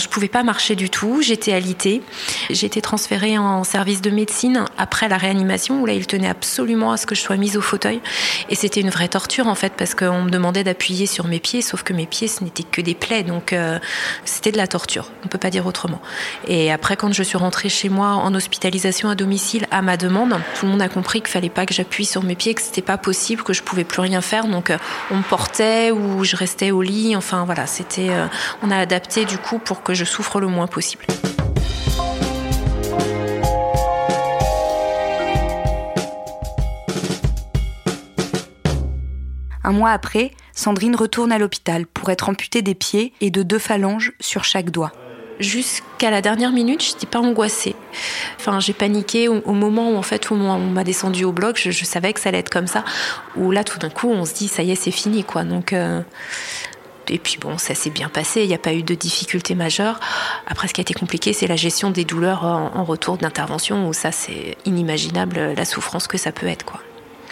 Je 0.00 0.08
pouvais 0.08 0.28
pas 0.28 0.42
marcher 0.42 0.74
du 0.74 0.90
tout, 0.90 1.22
j'étais 1.22 1.52
alitée. 1.52 2.02
J'ai 2.50 2.66
été 2.66 2.80
transférée 2.80 3.38
en 3.38 3.64
service 3.64 4.02
de 4.02 4.10
médecine 4.10 4.64
après 4.78 5.08
la 5.08 5.16
réanimation 5.16 5.80
où 5.80 5.86
là, 5.86 5.92
il 5.92 6.06
tenait 6.06 6.28
absolument 6.28 6.92
à 6.92 6.96
ce 6.96 7.06
que 7.06 7.14
je 7.14 7.20
sois 7.20 7.36
mise 7.36 7.56
au 7.56 7.60
fauteuil. 7.60 8.00
Et 8.50 8.54
c'était 8.54 8.80
une 8.80 8.90
vraie 8.90 9.08
torture 9.08 9.46
en 9.46 9.54
fait 9.54 9.72
parce 9.76 9.94
qu'on 9.94 10.22
me 10.22 10.30
demandait 10.30 10.64
d'appuyer 10.64 11.06
sur 11.06 11.26
mes 11.26 11.40
pieds, 11.40 11.62
sauf 11.62 11.82
que 11.82 11.92
mes 11.92 12.06
pieds, 12.06 12.28
ce 12.28 12.42
n'étaient 12.44 12.62
que 12.62 12.80
des 12.80 12.94
plaies. 12.94 13.22
Donc 13.22 13.52
euh, 13.52 13.78
c'était 14.24 14.52
de 14.52 14.56
la 14.56 14.66
torture, 14.66 15.10
on 15.24 15.28
peut 15.28 15.38
pas 15.38 15.50
dire 15.50 15.66
autrement. 15.66 16.00
Et 16.48 16.72
après, 16.72 16.96
quand 16.96 17.12
je 17.12 17.22
suis 17.22 17.38
rentrée 17.38 17.68
chez 17.68 17.88
moi 17.88 18.08
en 18.08 18.34
hospitalisation 18.34 19.08
à 19.08 19.14
domicile 19.14 19.66
à 19.70 19.82
ma 19.82 19.96
demande, 19.96 20.40
tout 20.58 20.66
le 20.66 20.72
monde 20.72 20.82
a 20.82 20.88
compris 20.88 21.20
qu'il 21.20 21.30
fallait 21.30 21.48
pas 21.48 21.66
que 21.66 21.74
j'appuie 21.74 22.06
sur 22.06 22.22
mes 22.22 22.34
pieds, 22.34 22.54
que 22.54 22.62
c'était 22.62 22.82
pas 22.82 22.98
possible, 22.98 23.42
que 23.42 23.52
je 23.52 23.62
pouvais 23.62 23.84
plus 23.84 24.00
rien 24.00 24.20
faire. 24.20 24.46
Donc 24.46 24.70
euh, 24.70 24.78
on 25.10 25.16
me 25.16 25.22
portait 25.22 25.90
ou 25.90 26.24
je 26.24 26.36
restais 26.36 26.70
au 26.70 26.82
lit 26.82 27.11
Enfin 27.16 27.44
voilà, 27.44 27.66
c'était, 27.66 28.10
euh, 28.10 28.26
on 28.62 28.70
a 28.70 28.76
adapté 28.76 29.24
du 29.24 29.38
coup 29.38 29.58
pour 29.58 29.82
que 29.82 29.94
je 29.94 30.04
souffre 30.04 30.40
le 30.40 30.46
moins 30.46 30.66
possible. 30.66 31.04
Un 39.64 39.72
mois 39.72 39.90
après, 39.90 40.32
Sandrine 40.52 40.96
retourne 40.96 41.32
à 41.32 41.38
l'hôpital 41.38 41.86
pour 41.86 42.10
être 42.10 42.28
amputée 42.28 42.62
des 42.62 42.74
pieds 42.74 43.12
et 43.20 43.30
de 43.30 43.42
deux 43.42 43.58
phalanges 43.58 44.12
sur 44.20 44.44
chaque 44.44 44.70
doigt. 44.70 44.92
Jusqu'à 45.38 46.10
la 46.10 46.20
dernière 46.20 46.52
minute, 46.52 46.84
je 46.84 46.92
n'étais 46.92 47.06
pas 47.06 47.18
angoissée. 47.18 47.74
Enfin, 48.38 48.60
j'ai 48.60 48.72
paniqué 48.72 49.28
au, 49.28 49.52
moment 49.52 49.90
où 49.90 49.96
en 49.96 50.02
fait 50.02 50.30
où 50.30 50.34
on 50.34 50.58
m'a 50.58 50.84
descendu 50.84 51.24
au 51.24 51.32
bloc. 51.32 51.58
Je, 51.58 51.84
savais 51.84 52.12
que 52.12 52.20
ça 52.20 52.28
allait 52.28 52.38
être 52.38 52.50
comme 52.50 52.66
ça. 52.66 52.84
Où 53.36 53.50
là, 53.50 53.64
tout 53.64 53.78
d'un 53.78 53.88
coup, 53.90 54.08
on 54.08 54.24
se 54.24 54.34
dit 54.34 54.46
ça 54.46 54.62
y 54.62 54.70
est, 54.70 54.76
c'est 54.76 54.90
fini, 54.90 55.24
quoi. 55.24 55.42
Donc, 55.42 55.72
euh, 55.72 56.02
et 57.10 57.18
puis 57.18 57.38
bon, 57.40 57.58
ça 57.58 57.74
s'est 57.74 57.90
bien 57.90 58.08
passé, 58.08 58.42
il 58.42 58.48
n'y 58.48 58.54
a 58.54 58.58
pas 58.58 58.74
eu 58.74 58.82
de 58.82 58.94
difficultés 58.94 59.54
majeures. 59.54 60.00
Après, 60.46 60.68
ce 60.68 60.74
qui 60.74 60.80
a 60.80 60.82
été 60.82 60.94
compliqué, 60.94 61.32
c'est 61.32 61.46
la 61.46 61.56
gestion 61.56 61.90
des 61.90 62.04
douleurs 62.04 62.44
en, 62.44 62.84
retour 62.84 63.16
d'intervention, 63.16 63.88
où 63.88 63.92
ça, 63.92 64.12
c'est 64.12 64.56
inimaginable 64.64 65.54
la 65.56 65.64
souffrance 65.64 66.06
que 66.08 66.18
ça 66.18 66.32
peut 66.32 66.46
être, 66.46 66.64
quoi. 66.64 66.80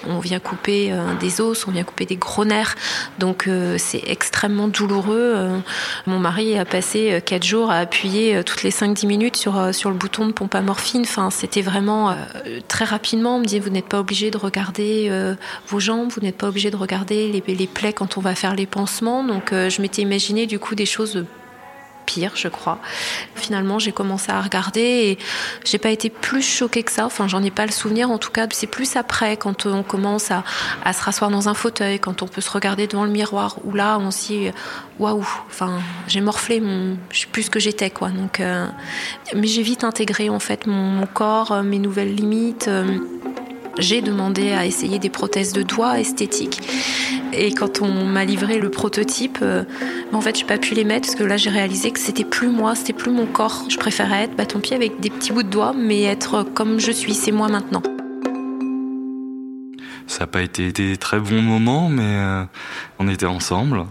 On 0.08 0.18
vient 0.18 0.38
couper 0.38 0.92
euh, 0.92 1.14
des 1.20 1.40
os, 1.40 1.66
on 1.66 1.70
vient 1.70 1.84
couper 1.84 2.06
des 2.06 2.16
gros 2.16 2.44
nerfs, 2.44 2.74
donc 3.18 3.46
euh, 3.46 3.76
c'est 3.78 4.02
extrêmement 4.06 4.68
douloureux. 4.68 5.32
Euh, 5.36 5.58
mon 6.06 6.18
mari 6.18 6.58
a 6.58 6.64
passé 6.64 7.20
quatre 7.24 7.44
jours 7.44 7.70
à 7.70 7.78
appuyer 7.78 8.42
toutes 8.44 8.62
les 8.62 8.70
5-10 8.70 9.06
minutes 9.06 9.36
sur, 9.36 9.54
le 9.60 9.94
bouton 9.94 10.26
de 10.26 10.32
pompe 10.32 10.54
à 10.54 10.62
morphine. 10.62 11.04
C'était 11.30 11.62
vraiment 11.62 12.16
très 12.68 12.84
rapidement. 12.84 13.36
On 13.36 13.40
me 13.40 13.44
dit 13.44 13.58
vous 13.58 13.70
n'êtes 13.70 13.88
pas 13.88 14.00
obligé 14.00 14.30
de 14.30 14.36
regarder 14.36 15.10
vos 15.66 15.80
jambes, 15.80 16.10
vous 16.10 16.20
n'êtes 16.20 16.36
pas 16.36 16.48
obligé 16.48 16.70
de 16.70 16.76
regarder 16.76 17.28
les, 17.28 17.54
les, 17.54 17.66
plaies 17.66 17.92
quand 17.92 18.16
on 18.16 18.20
va 18.20 18.34
faire 18.34 18.54
les 18.54 18.66
pansements. 18.66 19.24
Donc 19.24 19.50
je 19.52 19.82
m'étais 19.82 20.02
imaginé 20.02 20.46
du 20.46 20.58
coup 20.58 20.74
des 20.74 20.86
choses 20.86 21.24
pire, 22.10 22.32
je 22.34 22.48
crois. 22.48 22.78
Finalement, 23.36 23.78
j'ai 23.78 23.92
commencé 23.92 24.32
à 24.32 24.40
regarder 24.40 24.80
et 24.80 25.18
j'ai 25.64 25.78
pas 25.78 25.90
été 25.90 26.10
plus 26.10 26.42
choquée 26.42 26.82
que 26.82 26.90
ça. 26.90 27.06
Enfin, 27.06 27.28
j'en 27.28 27.42
ai 27.42 27.52
pas 27.52 27.66
le 27.66 27.72
souvenir. 27.72 28.10
En 28.10 28.18
tout 28.18 28.32
cas, 28.32 28.48
c'est 28.50 28.66
plus 28.66 28.96
après, 28.96 29.36
quand 29.36 29.66
on 29.66 29.84
commence 29.84 30.32
à, 30.32 30.42
se 30.92 31.02
rasseoir 31.02 31.30
dans 31.30 31.48
un 31.48 31.54
fauteuil, 31.54 32.00
quand 32.00 32.22
on 32.22 32.26
peut 32.26 32.40
se 32.40 32.50
regarder 32.50 32.88
devant 32.88 33.04
le 33.04 33.10
miroir, 33.10 33.58
où 33.64 33.74
là, 33.74 33.98
on 34.00 34.10
s'y 34.10 34.38
dit 34.38 34.50
waouh. 34.98 35.24
Enfin, 35.46 35.78
j'ai 36.08 36.20
morflé, 36.20 36.60
mon, 36.60 36.96
je 37.10 37.18
suis 37.18 37.28
plus 37.28 37.44
ce 37.44 37.50
que 37.50 37.60
j'étais, 37.60 37.90
quoi. 37.90 38.08
Donc, 38.08 38.40
euh, 38.40 38.66
mais 39.36 39.46
j'ai 39.46 39.62
vite 39.62 39.84
intégré 39.84 40.28
en 40.30 40.40
fait 40.40 40.66
mon, 40.66 41.06
corps, 41.06 41.52
euh, 41.52 41.62
mes 41.62 41.78
nouvelles 41.78 42.14
limites. 42.14 42.66
Euh, 42.68 42.98
j'ai 43.78 44.02
demandé 44.02 44.52
à 44.52 44.66
essayer 44.66 44.98
des 44.98 45.10
prothèses 45.10 45.52
de 45.52 45.62
doigts 45.62 46.00
esthétiques. 46.00 46.60
Et 47.32 47.52
quand 47.52 47.82
on 47.82 48.04
m'a 48.04 48.24
livré 48.24 48.58
le 48.58 48.70
prototype, 48.70 49.38
euh, 49.42 49.64
en 50.12 50.20
fait, 50.20 50.38
j'ai 50.38 50.44
pas 50.44 50.58
pu 50.58 50.74
les 50.74 50.84
mettre 50.84 51.06
parce 51.06 51.14
que 51.14 51.24
là, 51.24 51.36
j'ai 51.36 51.50
réalisé 51.50 51.90
que 51.90 52.00
c'était 52.00 52.24
plus 52.24 52.48
moi, 52.48 52.74
c'était 52.74 52.92
plus 52.92 53.10
mon 53.10 53.26
corps. 53.26 53.64
Je 53.68 53.76
préférais 53.76 54.24
être, 54.24 54.46
tant 54.46 54.60
pis, 54.60 54.74
avec 54.74 55.00
des 55.00 55.10
petits 55.10 55.32
bouts 55.32 55.42
de 55.42 55.48
doigts, 55.48 55.72
mais 55.72 56.02
être 56.02 56.42
comme 56.54 56.80
je 56.80 56.90
suis, 56.90 57.14
c'est 57.14 57.32
moi 57.32 57.48
maintenant. 57.48 57.82
Ça 60.06 60.20
n'a 60.20 60.26
pas 60.26 60.42
été 60.42 60.72
des 60.72 60.96
très 60.96 61.20
bons 61.20 61.42
moments, 61.42 61.88
mais 61.88 62.02
euh, 62.02 62.44
on 62.98 63.08
était 63.08 63.26
ensemble. 63.26 63.86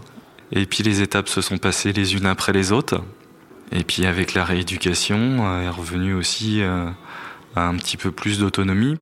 Et 0.52 0.66
puis 0.66 0.82
les 0.82 1.00
étapes 1.00 1.28
se 1.28 1.40
sont 1.40 1.58
passées 1.58 1.92
les 1.92 2.14
unes 2.14 2.26
après 2.26 2.52
les 2.52 2.72
autres. 2.72 3.00
Et 3.72 3.84
puis 3.84 4.04
avec 4.04 4.34
la 4.34 4.44
rééducation 4.44 5.46
euh, 5.46 5.62
est 5.62 5.70
revenu 5.70 6.12
aussi 6.12 6.60
un 7.56 7.74
petit 7.76 7.96
peu 7.96 8.10
plus 8.10 8.38
d'autonomie. 8.38 8.96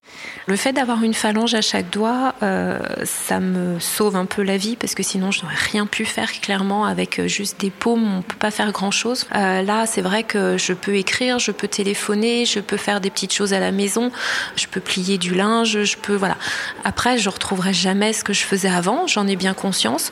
Le 0.47 0.57
fait 0.57 0.73
d'avoir 0.73 1.03
une 1.03 1.15
phalange 1.15 1.55
à 1.55 1.61
chaque 1.61 1.91
doigt, 1.91 2.35
euh, 2.43 2.79
ça 3.05 3.41
me 3.41 3.79
sauve 3.79 4.17
un 4.17 4.25
peu 4.25 4.43
la 4.43 4.57
vie 4.57 4.77
parce 4.77 4.95
que 4.95 5.03
sinon 5.03 5.31
je 5.31 5.43
n'aurais 5.43 5.55
rien 5.55 5.87
pu 5.87 6.05
faire 6.05 6.33
clairement 6.33 6.85
avec 6.85 7.19
euh, 7.19 7.29
juste 7.29 7.61
des 7.61 7.71
paumes, 7.71 8.19
on 8.19 8.23
peut 8.23 8.37
pas 8.39 8.51
faire 8.51 8.73
grand 8.73 8.91
chose. 8.91 9.27
Euh, 9.35 9.63
là, 9.63 9.87
c'est 9.87 10.01
vrai 10.01 10.23
que 10.23 10.57
je 10.57 10.73
peux 10.73 10.97
écrire, 10.97 11.39
je 11.39 11.53
peux 11.53 11.69
téléphoner, 11.69 12.47
je 12.47 12.61
peux 12.61 12.79
faire 12.79 13.01
des 13.01 13.11
petites 13.11 13.35
choses 13.35 13.53
à 13.53 13.61
la 13.61 13.73
maison, 13.73 14.11
je 14.57 14.67
peux 14.67 14.81
plier 14.81 15.19
du 15.19 15.35
linge, 15.35 15.85
je 15.85 15.97
peux 15.97 16.15
voilà. 16.15 16.37
Après, 16.85 17.19
je 17.19 17.29
retrouverai 17.29 17.75
jamais 17.75 18.13
ce 18.13 18.25
que 18.25 18.33
je 18.33 18.45
faisais 18.45 18.69
avant, 18.69 19.07
j'en 19.07 19.27
ai 19.27 19.37
bien 19.37 19.55
conscience. 19.55 20.11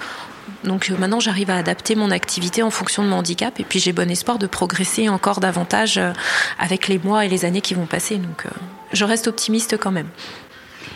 Donc 0.64 0.90
euh, 0.90 0.96
maintenant, 0.96 1.20
j'arrive 1.20 1.50
à 1.50 1.56
adapter 1.56 1.94
mon 1.94 2.10
activité 2.10 2.62
en 2.62 2.70
fonction 2.70 3.02
de 3.02 3.08
mon 3.08 3.16
handicap 3.16 3.58
et 3.60 3.64
puis 3.64 3.78
j'ai 3.78 3.92
bon 3.92 4.10
espoir 4.10 4.38
de 4.38 4.46
progresser 4.46 5.08
encore 5.08 5.40
davantage 5.40 5.98
euh, 5.98 6.12
avec 6.58 6.88
les 6.88 6.98
mois 6.98 7.24
et 7.24 7.28
les 7.28 7.44
années 7.44 7.60
qui 7.60 7.74
vont 7.74 7.86
passer. 7.86 8.16
Donc 8.16 8.46
euh, 8.46 8.50
je 8.92 9.04
reste 9.04 9.26
optimiste 9.26 9.76
quand 9.76 9.92
même. 9.92 10.08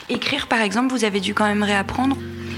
Écrire, 0.08 0.48
par 0.48 0.60
exemple, 0.60 0.92
vous 0.92 1.04
avez 1.04 1.20
dû 1.20 1.34
quand 1.34 1.46
même 1.46 1.62
réapprendre 1.62 2.16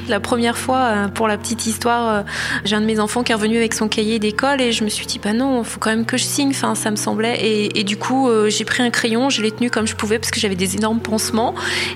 la 0.08 0.20
première 0.20 0.58
fois, 0.58 0.78
euh, 0.78 1.08
pour 1.08 1.28
la 1.28 1.38
petite 1.38 1.66
histoire, 1.66 2.14
euh, 2.14 2.22
j'ai 2.64 2.76
un 2.76 2.80
de 2.80 2.86
mes 2.86 2.98
enfants 2.98 3.22
qui 3.22 3.32
est 3.32 3.34
revenu 3.34 3.56
avec 3.56 3.74
son 3.74 3.88
cahier 3.88 4.18
d'école 4.18 4.60
et 4.60 4.72
je 4.72 4.84
me 4.84 4.88
suis 4.88 5.06
dit, 5.06 5.18
bah 5.18 5.32
non, 5.32 5.62
faut 5.64 5.78
quand 5.78 5.90
même 5.90 6.06
que 6.06 6.16
je 6.16 6.24
signe. 6.24 6.50
Enfin, 6.50 6.74
ça 6.74 6.90
me 6.90 6.96
semblait. 6.96 7.38
Et, 7.74 7.84
du 7.84 7.96
coup, 7.96 8.28
euh, 8.28 8.48
j'ai 8.48 8.64
pris 8.64 8.82
un 8.82 8.90
crayon, 8.90 9.30
je 9.30 9.42
l'ai 9.42 9.50
tenu 9.50 9.70
comme 9.70 9.86
je 9.86 9.94
pouvais 9.94 10.18
parce 10.18 10.30
que 10.30 10.40
j'avais 10.40 10.54
des 10.54 10.76
énormes 10.76 11.00
pansements. 11.00 11.54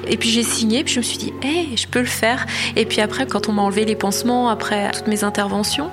Et 0.08 0.16
puis 0.16 0.28
j'ai 0.28 0.42
signé, 0.42 0.84
puis 0.84 0.94
je 0.94 1.00
me 1.00 1.04
suis 1.04 1.18
dit, 1.18 1.32
hé, 1.42 1.76
je 1.76 1.86
peux 1.86 2.00
le 2.00 2.06
faire. 2.06 2.46
Et 2.75 2.84
puis 2.84 3.00
après, 3.00 3.26
quand 3.26 3.48
on 3.48 3.52
m'a 3.52 3.62
enlevé 3.62 3.84
les 3.84 3.96
pansements, 3.96 4.48
après 4.48 4.90
toutes 4.92 5.06
mes 5.06 5.25
interventions, 5.25 5.90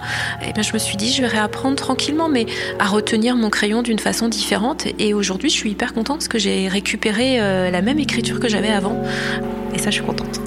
eh 0.48 0.54
ben, 0.54 0.64
je 0.64 0.74
me 0.74 0.80
suis 0.80 0.98
dit, 0.98 1.12
je 1.12 1.22
vais 1.22 1.28
réapprendre 1.28 1.76
tranquillement, 1.76 2.30
mais 2.30 2.46
à 2.80 2.86
retenir 2.86 3.36
mon 3.36 3.50
crayon 3.50 3.82
d'une 3.82 4.00
façon 4.00 4.28
différente. 4.28 4.88
Et 5.00 5.14
aujourd'hui, 5.14 5.50
je 5.50 5.56
suis 5.56 5.72
hyper 5.72 5.94
contente 5.94 6.18
parce 6.18 6.28
que 6.28 6.40
j'ai 6.40 6.68
récupéré 6.68 7.38
la 7.38 7.82
même 7.82 8.00
écriture 8.00 8.40
que 8.40 8.48
j'avais 8.48 8.70
avant. 8.70 9.02
Et 9.74 9.80
ça, 9.80 9.90
je 9.90 9.96
suis 9.96 10.04
contente. 10.04 10.40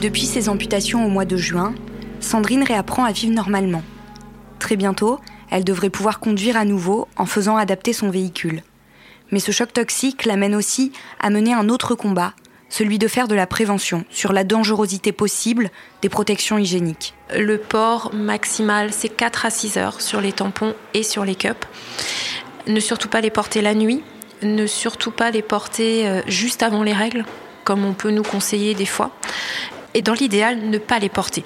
Depuis 0.00 0.26
ses 0.26 0.48
amputations 0.48 1.04
au 1.04 1.08
mois 1.08 1.24
de 1.24 1.36
juin, 1.36 1.74
Sandrine 2.20 2.62
réapprend 2.62 3.04
à 3.04 3.10
vivre 3.10 3.32
normalement. 3.32 3.82
Très 4.60 4.76
bientôt, 4.76 5.18
elle 5.50 5.64
devrait 5.64 5.90
pouvoir 5.90 6.20
conduire 6.20 6.56
à 6.56 6.64
nouveau 6.64 7.08
en 7.16 7.26
faisant 7.26 7.56
adapter 7.56 7.92
son 7.92 8.08
véhicule. 8.08 8.62
Mais 9.32 9.40
ce 9.40 9.50
choc 9.50 9.72
toxique 9.72 10.24
l'amène 10.24 10.54
aussi 10.54 10.92
à 11.18 11.30
mener 11.30 11.52
un 11.52 11.68
autre 11.68 11.96
combat, 11.96 12.32
celui 12.68 12.98
de 12.98 13.08
faire 13.08 13.26
de 13.26 13.34
la 13.34 13.48
prévention 13.48 14.04
sur 14.08 14.32
la 14.32 14.44
dangerosité 14.44 15.10
possible 15.10 15.68
des 16.00 16.08
protections 16.08 16.58
hygiéniques. 16.58 17.14
Le 17.36 17.58
port 17.58 18.14
maximal, 18.14 18.92
c'est 18.92 19.08
4 19.08 19.46
à 19.46 19.50
6 19.50 19.78
heures 19.78 20.00
sur 20.00 20.20
les 20.20 20.32
tampons 20.32 20.74
et 20.94 21.02
sur 21.02 21.24
les 21.24 21.34
cups. 21.34 21.66
Ne 22.68 22.78
surtout 22.78 23.08
pas 23.08 23.20
les 23.20 23.30
porter 23.30 23.62
la 23.62 23.74
nuit, 23.74 24.04
ne 24.42 24.68
surtout 24.68 25.10
pas 25.10 25.32
les 25.32 25.42
porter 25.42 26.06
euh, 26.06 26.20
juste 26.28 26.62
avant 26.62 26.84
les 26.84 26.92
règles, 26.92 27.24
comme 27.64 27.84
on 27.84 27.94
peut 27.94 28.12
nous 28.12 28.22
conseiller 28.22 28.74
des 28.74 28.86
fois 28.86 29.10
et 29.98 30.02
dans 30.02 30.14
l'idéal, 30.14 30.58
ne 30.60 30.78
pas 30.78 31.00
les 31.00 31.08
porter. 31.08 31.44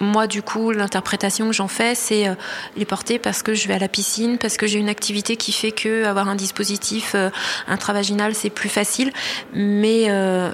Moi, 0.00 0.26
du 0.26 0.42
coup, 0.42 0.72
l'interprétation 0.72 1.46
que 1.46 1.52
j'en 1.52 1.68
fais, 1.68 1.94
c'est 1.94 2.26
euh, 2.26 2.34
les 2.76 2.84
porter 2.84 3.20
parce 3.20 3.44
que 3.44 3.54
je 3.54 3.68
vais 3.68 3.74
à 3.74 3.78
la 3.78 3.86
piscine, 3.86 4.36
parce 4.36 4.56
que 4.56 4.66
j'ai 4.66 4.80
une 4.80 4.88
activité 4.88 5.36
qui 5.36 5.52
fait 5.52 5.70
que 5.70 6.04
avoir 6.04 6.28
un 6.28 6.34
dispositif 6.34 7.12
euh, 7.14 7.30
intravaginal, 7.68 8.34
c'est 8.34 8.50
plus 8.50 8.68
facile. 8.68 9.12
Mais 9.54 10.06
euh, 10.08 10.50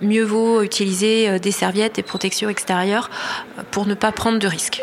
mieux 0.00 0.22
vaut 0.22 0.62
utiliser 0.62 1.40
des 1.40 1.50
serviettes, 1.50 1.96
des 1.96 2.04
protections 2.04 2.48
extérieures 2.48 3.10
pour 3.72 3.86
ne 3.86 3.94
pas 3.94 4.12
prendre 4.12 4.38
de 4.38 4.46
risques. 4.46 4.80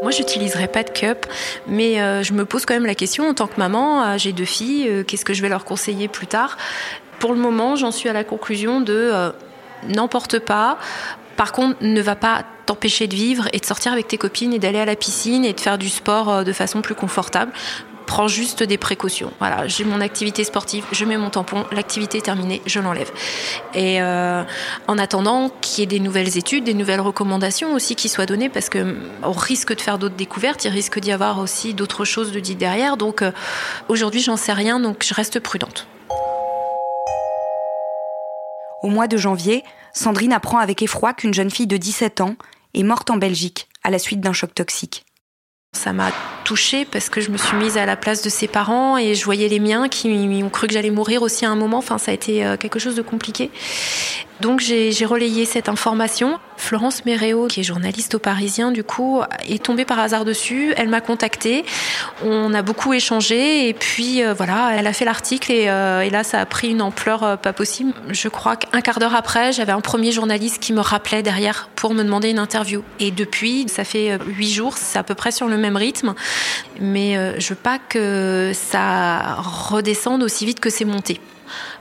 Moi, 0.00 0.12
j'utiliserai 0.12 0.68
pas 0.68 0.82
de 0.82 0.88
cup, 0.88 1.26
mais 1.66 1.96
je 2.22 2.32
me 2.32 2.46
pose 2.46 2.64
quand 2.64 2.72
même 2.72 2.86
la 2.86 2.94
question 2.94 3.28
en 3.28 3.34
tant 3.34 3.48
que 3.48 3.58
maman. 3.58 4.16
j'ai 4.16 4.32
deux 4.32 4.46
filles, 4.46 5.04
qu'est-ce 5.06 5.26
que 5.26 5.34
je 5.34 5.42
vais 5.42 5.50
leur 5.50 5.66
conseiller 5.66 6.08
plus 6.08 6.26
tard? 6.26 6.56
Pour 7.18 7.34
le 7.34 7.38
moment, 7.38 7.76
j'en 7.76 7.90
suis 7.90 8.08
à 8.08 8.14
la 8.14 8.24
conclusion 8.24 8.80
de 8.80 9.32
n'emporte 9.88 10.38
pas. 10.38 10.78
Par 11.36 11.52
contre, 11.52 11.78
ne 11.80 12.02
va 12.02 12.16
pas 12.16 12.44
t'empêcher 12.66 13.06
de 13.06 13.14
vivre 13.14 13.48
et 13.52 13.58
de 13.58 13.64
sortir 13.64 13.92
avec 13.92 14.06
tes 14.06 14.18
copines 14.18 14.52
et 14.52 14.58
d'aller 14.58 14.78
à 14.78 14.84
la 14.84 14.94
piscine 14.94 15.44
et 15.44 15.52
de 15.52 15.60
faire 15.60 15.78
du 15.78 15.88
sport 15.88 16.28
euh, 16.28 16.44
de 16.44 16.52
façon 16.52 16.82
plus 16.82 16.94
confortable. 16.94 17.50
Prends 18.06 18.28
juste 18.28 18.62
des 18.62 18.76
précautions. 18.76 19.32
Voilà, 19.38 19.66
j'ai 19.66 19.84
mon 19.84 20.00
activité 20.00 20.44
sportive, 20.44 20.84
je 20.92 21.04
mets 21.04 21.16
mon 21.16 21.30
tampon, 21.30 21.64
l'activité 21.72 22.18
est 22.18 22.22
terminée, 22.22 22.60
je 22.66 22.80
l'enlève. 22.80 23.10
Et 23.72 24.02
euh, 24.02 24.42
en 24.88 24.98
attendant 24.98 25.50
qu'il 25.60 25.80
y 25.80 25.82
ait 25.84 25.86
des 25.86 26.00
nouvelles 26.00 26.36
études, 26.36 26.64
des 26.64 26.74
nouvelles 26.74 27.00
recommandations 27.00 27.72
aussi 27.72 27.94
qui 27.96 28.08
soient 28.08 28.26
données, 28.26 28.48
parce 28.48 28.68
que 28.68 28.96
on 29.22 29.32
risque 29.32 29.74
de 29.74 29.80
faire 29.80 29.96
d'autres 29.98 30.16
découvertes, 30.16 30.64
il 30.64 30.70
risque 30.70 30.98
d'y 30.98 31.12
avoir 31.12 31.38
aussi 31.38 31.72
d'autres 31.72 32.04
choses 32.04 32.32
de 32.32 32.40
dit 32.40 32.56
derrière. 32.56 32.96
Donc 32.96 33.22
euh, 33.22 33.30
aujourd'hui, 33.88 34.20
j'en 34.20 34.36
sais 34.36 34.52
rien, 34.52 34.78
donc 34.80 35.04
je 35.06 35.14
reste 35.14 35.40
prudente. 35.40 35.86
Au 38.82 38.88
mois 38.88 39.08
de 39.08 39.16
janvier, 39.16 39.62
Sandrine 39.92 40.32
apprend 40.32 40.58
avec 40.58 40.82
effroi 40.82 41.12
qu'une 41.12 41.34
jeune 41.34 41.50
fille 41.50 41.66
de 41.66 41.76
17 41.76 42.20
ans 42.20 42.36
est 42.74 42.82
morte 42.82 43.10
en 43.10 43.16
Belgique 43.16 43.68
à 43.82 43.90
la 43.90 43.98
suite 43.98 44.20
d'un 44.20 44.32
choc 44.32 44.54
toxique. 44.54 45.04
Ça 45.72 45.92
m'a 45.92 46.10
touchée 46.44 46.84
parce 46.84 47.08
que 47.08 47.20
je 47.20 47.30
me 47.30 47.36
suis 47.36 47.56
mise 47.56 47.76
à 47.76 47.86
la 47.86 47.96
place 47.96 48.22
de 48.22 48.28
ses 48.28 48.48
parents 48.48 48.98
et 48.98 49.14
je 49.14 49.24
voyais 49.24 49.48
les 49.48 49.60
miens 49.60 49.88
qui 49.88 50.08
ont 50.42 50.50
cru 50.50 50.66
que 50.66 50.72
j'allais 50.72 50.90
mourir 50.90 51.22
aussi 51.22 51.44
à 51.44 51.50
un 51.50 51.56
moment. 51.56 51.78
Enfin, 51.78 51.98
ça 51.98 52.10
a 52.10 52.14
été 52.14 52.44
euh, 52.44 52.56
quelque 52.56 52.78
chose 52.78 52.96
de 52.96 53.02
compliqué. 53.02 53.50
Donc 54.40 54.60
j'ai 54.60 55.04
relayé 55.04 55.44
cette 55.44 55.68
information. 55.68 56.38
Florence 56.56 57.04
Méréo, 57.04 57.46
qui 57.46 57.60
est 57.60 57.62
journaliste 57.62 58.14
au 58.14 58.18
Parisien, 58.18 58.70
du 58.70 58.84
coup, 58.84 59.22
est 59.46 59.62
tombée 59.62 59.84
par 59.84 59.98
hasard 59.98 60.24
dessus. 60.24 60.72
Elle 60.76 60.88
m'a 60.88 61.00
contactée. 61.00 61.64
On 62.24 62.52
a 62.54 62.62
beaucoup 62.62 62.92
échangé 62.92 63.68
et 63.68 63.74
puis 63.74 64.22
euh, 64.22 64.34
voilà, 64.34 64.72
elle 64.76 64.86
a 64.86 64.92
fait 64.92 65.04
l'article 65.04 65.52
et, 65.52 65.68
euh, 65.68 66.02
et, 66.02 66.10
là, 66.10 66.22
ça 66.22 66.40
a 66.40 66.46
pris 66.46 66.68
une 66.68 66.82
ampleur 66.82 67.22
euh, 67.22 67.36
pas 67.36 67.52
possible. 67.52 67.92
Je 68.08 68.28
crois 68.28 68.56
qu'un 68.56 68.80
quart 68.80 68.98
d'heure 68.98 69.14
après, 69.14 69.52
j'avais 69.52 69.72
un 69.72 69.80
premier 69.80 70.12
journaliste 70.12 70.58
qui 70.58 70.72
me 70.72 70.80
rappelait 70.80 71.22
derrière 71.22 71.68
pour 71.74 71.94
me 71.94 72.02
demander 72.02 72.30
une 72.30 72.38
interview. 72.38 72.82
Et 72.98 73.10
depuis, 73.10 73.66
ça 73.68 73.84
fait 73.84 74.18
huit 74.26 74.50
jours, 74.50 74.76
c'est 74.76 74.98
à 74.98 75.02
peu 75.02 75.14
près 75.14 75.32
sur 75.32 75.48
le 75.48 75.56
même 75.56 75.76
rythme. 75.76 76.14
Mais 76.80 77.40
je 77.40 77.48
veux 77.48 77.54
pas 77.54 77.78
que 77.78 78.52
ça 78.54 79.36
redescende 79.38 80.22
aussi 80.22 80.46
vite 80.46 80.60
que 80.60 80.70
c'est 80.70 80.84
monté 80.84 81.20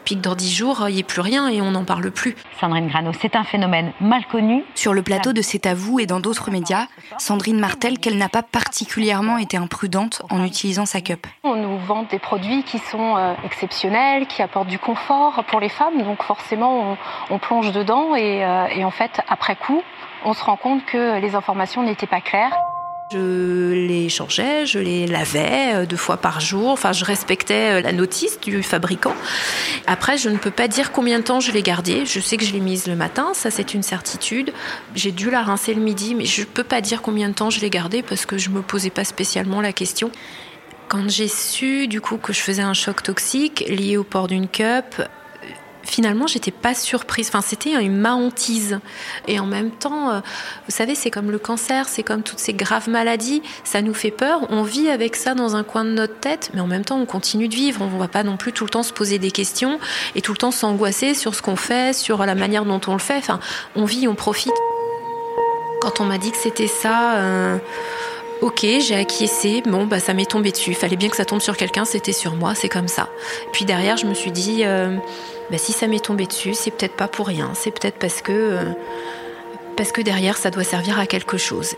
puis 0.06 0.16
que 0.16 0.22
dans 0.22 0.36
dix 0.36 0.54
jours, 0.54 0.86
il 0.88 0.96
n'y 0.96 1.00
ait 1.00 1.04
plus 1.04 1.22
rien 1.22 1.48
et 1.48 1.62
on 1.62 1.72
n'en 1.72 1.84
parle 1.84 2.12
plus. 2.12 2.36
Sandrine 2.60 2.88
Grano, 2.88 3.12
c'est 3.22 3.36
un 3.36 3.44
phénomène 3.44 3.92
mal 4.00 4.26
connu. 4.26 4.64
Sur 4.76 4.94
le 4.94 5.02
plateau 5.02 5.34
de 5.34 5.42
C'est 5.42 5.66
à 5.66 5.74
vous 5.74 6.00
et 6.00 6.06
dans 6.06 6.20
d'autres 6.20 6.52
médias, 6.52 6.88
Sandrine 7.18 7.60
martèle 7.60 8.00
qu'elle 8.00 8.18
n'a 8.18 8.30
pas 8.30 8.44
particulièrement 8.44 9.38
été 9.38 9.58
imprudente 9.58 10.22
en 10.30 10.44
utilisant 10.44 10.86
sa 10.86 11.02
cup. 11.02 11.28
On 11.44 11.56
nous 11.56 11.78
vend 11.80 12.04
des 12.04 12.20
produits 12.20 12.64
qui 12.64 12.80
sont 12.80 13.18
euh, 13.18 13.34
exceptionnels, 13.44 14.28
qui 14.28 14.42
apportent 14.42 14.68
du 14.68 14.80
confort 14.80 15.44
pour 15.48 15.60
les 15.60 15.70
femmes, 15.70 16.02
donc 16.04 16.24
forcément 16.24 16.98
on, 17.30 17.40
plonge 17.40 17.72
dedans 17.72 18.16
et, 18.16 18.44
euh, 18.44 18.68
et 18.68 18.84
en 18.84 18.92
fait, 18.92 19.22
après 19.28 19.56
coup, 19.56 19.82
on 20.26 20.34
se 20.34 20.44
rend 20.44 20.58
compte 20.58 20.86
que 20.86 21.20
les 21.20 21.36
informations 21.36 21.84
n'étaient 21.84 22.08
pas 22.08 22.22
claires. 22.22 22.58
Je 23.12 23.72
les 23.72 24.08
changeais, 24.08 24.68
je 24.68 24.78
les 24.78 25.08
lavais 25.08 25.74
euh, 25.74 25.86
deux 25.88 25.98
fois 25.98 26.18
par 26.18 26.40
jour. 26.40 26.70
Enfin, 26.70 26.92
je 26.92 27.04
respectais 27.04 27.80
euh, 27.80 27.82
la 27.82 27.92
notice 27.92 28.40
du 28.40 28.62
fabricant. 28.62 29.16
Après, 29.88 30.20
je 30.20 30.30
ne 30.30 30.38
peux 30.38 30.52
pas 30.52 30.68
dire 30.68 30.92
combien 30.92 31.18
de 31.18 31.24
temps 31.24 31.40
je 31.40 31.52
l'ai 31.52 31.64
gardée. 31.64 32.06
Je 32.06 32.20
sais 32.20 32.38
que 32.38 32.46
je 32.46 32.54
l'ai 32.54 32.60
mise 32.60 32.86
le 32.86 32.96
matin, 32.96 33.32
ça 33.34 33.50
c'est 33.50 33.74
une 33.74 33.82
certitude. 33.82 34.54
J'ai 34.94 35.12
dû 35.12 35.32
la 35.32 35.42
rincer 35.42 35.74
le 35.74 35.82
midi, 35.82 36.14
mais 36.14 36.26
je 36.26 36.42
ne 36.42 36.46
peux 36.46 36.64
pas 36.64 36.82
dire 36.82 37.02
combien 37.02 37.30
de 37.30 37.34
temps 37.34 37.50
je 37.50 37.60
l'ai 37.62 37.72
gardée 37.72 38.04
parce 38.04 38.28
que 38.28 38.38
je 38.38 38.52
me 38.52 38.62
posais 38.62 38.92
pas 38.92 39.04
spécialement 39.04 39.60
la 39.60 39.74
question. 39.74 40.12
Quand 40.88 41.10
j'ai 41.10 41.28
su 41.28 41.88
du 41.88 42.02
coup 42.02 42.18
que 42.18 42.32
je 42.32 42.42
faisais 42.42 42.62
un 42.62 42.76
choc 42.76 43.02
toxique 43.02 43.66
lié 43.68 43.98
au 43.98 44.04
port 44.04 44.28
d'une 44.28 44.48
cup, 44.48 45.02
finalement, 45.84 46.28
j'étais 46.28 46.52
pas 46.52 46.74
surprise. 46.74 47.28
Enfin, 47.30 47.42
c'était 47.42 47.74
une 47.82 48.06
hantise. 48.06 48.80
Et 49.28 49.40
en 49.40 49.46
même 49.46 49.72
temps, 49.72 50.12
euh, 50.12 50.20
vous 50.68 50.76
savez, 50.76 50.96
c'est 50.96 51.12
comme 51.12 51.32
le 51.32 51.40
cancer, 51.40 51.88
c'est 51.88 52.04
comme 52.04 52.24
toutes 52.24 52.40
ces 52.40 52.54
graves 52.54 52.90
maladies. 52.90 53.42
Ça 53.64 53.82
nous 53.82 53.94
fait 53.94 54.12
peur. 54.12 54.42
On 54.50 54.64
vit 54.64 54.90
avec 54.90 55.16
ça 55.16 55.34
dans 55.34 55.56
un 55.56 55.64
coin 55.64 55.86
de 55.86 55.92
notre 55.92 56.20
tête, 56.20 56.52
mais 56.54 56.62
en 56.62 56.68
même 56.68 56.86
temps, 56.86 57.00
on 57.00 57.06
continue 57.06 57.48
de 57.48 57.56
vivre. 57.56 57.82
On 57.82 57.94
ne 57.94 58.00
va 58.00 58.08
pas 58.08 58.24
non 58.24 58.38
plus 58.38 58.54
tout 58.54 58.64
le 58.64 58.70
temps 58.70 58.84
se 58.84 58.94
poser 58.94 59.20
des 59.20 59.32
questions 59.32 59.80
et 60.16 60.22
tout 60.22 60.32
le 60.32 60.38
temps 60.38 60.52
s'angoisser 60.52 61.14
sur 61.14 61.36
ce 61.36 61.42
qu'on 61.42 61.56
fait, 61.56 61.96
sur 61.96 62.26
la 62.26 62.36
manière 62.36 62.66
dont 62.66 62.82
on 62.88 62.94
le 62.94 63.00
fait. 63.00 63.18
Enfin, 63.18 63.40
on 63.76 63.86
vit, 63.86 64.08
on 64.08 64.16
profite. 64.16 64.54
Quand 65.82 66.02
on 66.02 66.06
m'a 66.06 66.18
dit 66.18 66.32
que 66.32 66.38
c'était 66.38 66.68
ça. 66.68 67.18
Euh, 67.18 67.58
Ok, 68.42 68.62
j'ai 68.62 68.96
acquiescé. 68.96 69.62
Bon, 69.66 69.86
bah 69.86 70.00
ça 70.00 70.14
m'est 70.14 70.30
tombé 70.30 70.52
dessus. 70.52 70.74
Fallait 70.74 70.96
bien 70.96 71.10
que 71.10 71.18
ça 71.18 71.26
tombe 71.26 71.42
sur 71.42 71.58
quelqu'un. 71.58 71.84
C'était 71.84 72.14
sur 72.14 72.36
moi. 72.36 72.56
C'est 72.56 72.70
comme 72.70 72.88
ça. 72.88 73.10
Puis 73.52 73.66
derrière, 73.66 73.98
je 73.98 74.06
me 74.06 74.14
suis 74.14 74.32
dit, 74.32 74.62
euh, 74.64 74.96
bah, 75.52 75.58
si 75.58 75.72
ça 75.72 75.88
m'est 75.88 76.04
tombé 76.04 76.26
dessus, 76.26 76.54
c'est 76.54 76.72
peut-être 76.72 76.96
pas 76.96 77.08
pour 77.08 77.28
rien. 77.28 77.52
C'est 77.54 77.72
peut-être 77.72 77.98
parce 77.98 78.22
que 78.22 78.32
euh, 78.32 78.64
parce 79.76 79.92
que 79.92 80.02
derrière, 80.02 80.38
ça 80.38 80.52
doit 80.52 80.64
servir 80.64 81.00
à 81.00 81.06
quelque 81.06 81.38
chose. 81.38 81.76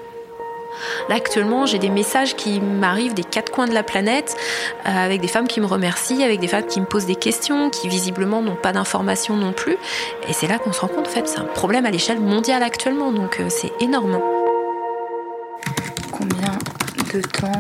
Là, 1.10 1.16
actuellement, 1.16 1.68
j'ai 1.68 1.78
des 1.78 1.90
messages 1.90 2.36
qui 2.36 2.60
m'arrivent 2.60 3.14
des 3.14 3.24
quatre 3.24 3.52
coins 3.52 3.68
de 3.68 3.74
la 3.74 3.84
planète, 3.84 4.36
euh, 4.88 4.90
avec 4.90 5.22
des 5.22 5.28
femmes 5.28 5.48
qui 5.48 5.62
me 5.62 5.68
remercient, 5.68 6.24
avec 6.24 6.40
des 6.40 6.48
femmes 6.48 6.66
qui 6.66 6.80
me 6.80 6.86
posent 6.86 7.06
des 7.06 7.16
questions, 7.16 7.70
qui 7.70 7.88
visiblement 7.88 8.42
n'ont 8.42 8.56
pas 8.56 8.72
d'informations 8.72 9.36
non 9.36 9.54
plus. 9.54 9.78
Et 10.28 10.34
c'est 10.34 10.48
là 10.48 10.58
qu'on 10.58 10.74
se 10.74 10.82
rend 10.82 10.88
compte, 10.88 11.08
en 11.08 11.12
fait, 11.12 11.28
c'est 11.28 11.40
un 11.40 11.44
problème 11.44 11.86
à 11.86 11.92
l'échelle 11.92 12.20
mondiale 12.20 12.64
actuellement, 12.64 13.12
donc 13.12 13.40
c'est 13.50 13.72
énorme 13.80 14.20
combien 16.22 16.58
de 17.14 17.22
temps 17.22 17.60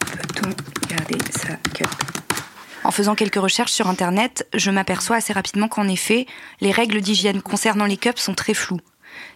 peut-on 0.00 0.50
garder 0.88 1.18
sa 1.30 1.54
cup 1.72 2.07
faisant 2.98 3.14
quelques 3.14 3.36
recherches 3.36 3.70
sur 3.70 3.86
Internet, 3.86 4.48
je 4.56 4.72
m'aperçois 4.72 5.14
assez 5.14 5.32
rapidement 5.32 5.68
qu'en 5.68 5.86
effet, 5.86 6.26
les 6.60 6.72
règles 6.72 7.00
d'hygiène 7.00 7.42
concernant 7.42 7.84
les 7.84 7.96
cups 7.96 8.20
sont 8.20 8.34
très 8.34 8.54
floues. 8.54 8.80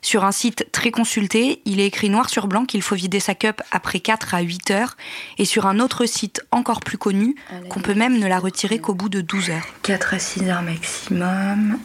Sur 0.01 0.25
un 0.25 0.33
site 0.33 0.67
très 0.73 0.91
consulté, 0.91 1.63
il 1.65 1.79
est 1.79 1.87
écrit 1.87 2.11
noir 2.11 2.29
sur 2.29 2.49
blanc 2.49 2.65
qu'il 2.65 2.83
faut 2.83 2.97
vider 2.97 3.21
sa 3.21 3.37
cup 3.37 3.63
après 3.71 4.01
4 4.01 4.35
à 4.35 4.41
8 4.41 4.73
heures, 4.73 4.97
et 5.39 5.45
sur 5.45 5.67
un 5.67 5.79
autre 5.79 6.07
site 6.07 6.43
encore 6.51 6.81
plus 6.81 6.99
connu, 6.99 7.37
qu'on 7.69 7.79
peut 7.79 7.95
même 7.95 8.19
ne 8.19 8.27
la 8.27 8.41
retirer 8.41 8.81
qu'au 8.81 8.95
bout 8.95 9.09
de 9.09 9.21
12 9.21 9.51
heures. 9.51 9.67
4 9.85 10.15
à 10.15 10.19
6 10.19 10.43
heures 10.49 10.63
maximum, 10.63 11.79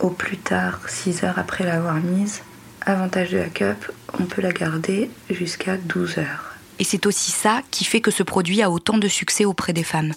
au 0.00 0.10
plus 0.10 0.36
tard 0.36 0.78
6 0.86 1.24
heures 1.24 1.38
après 1.38 1.64
l'avoir 1.64 1.94
mise. 1.94 2.42
Avantage 2.82 3.30
de 3.30 3.38
la 3.38 3.48
cup, 3.48 3.90
on 4.20 4.24
peut 4.24 4.42
la 4.42 4.52
garder 4.52 5.08
jusqu'à 5.30 5.78
12 5.78 6.18
heures. 6.18 6.52
Et 6.78 6.84
c'est 6.84 7.06
aussi 7.06 7.30
ça 7.30 7.62
qui 7.70 7.86
fait 7.86 8.02
que 8.02 8.10
ce 8.10 8.22
produit 8.22 8.60
a 8.60 8.70
autant 8.70 8.98
de 8.98 9.08
succès 9.08 9.46
auprès 9.46 9.72
des 9.72 9.84
femmes. 9.84 10.12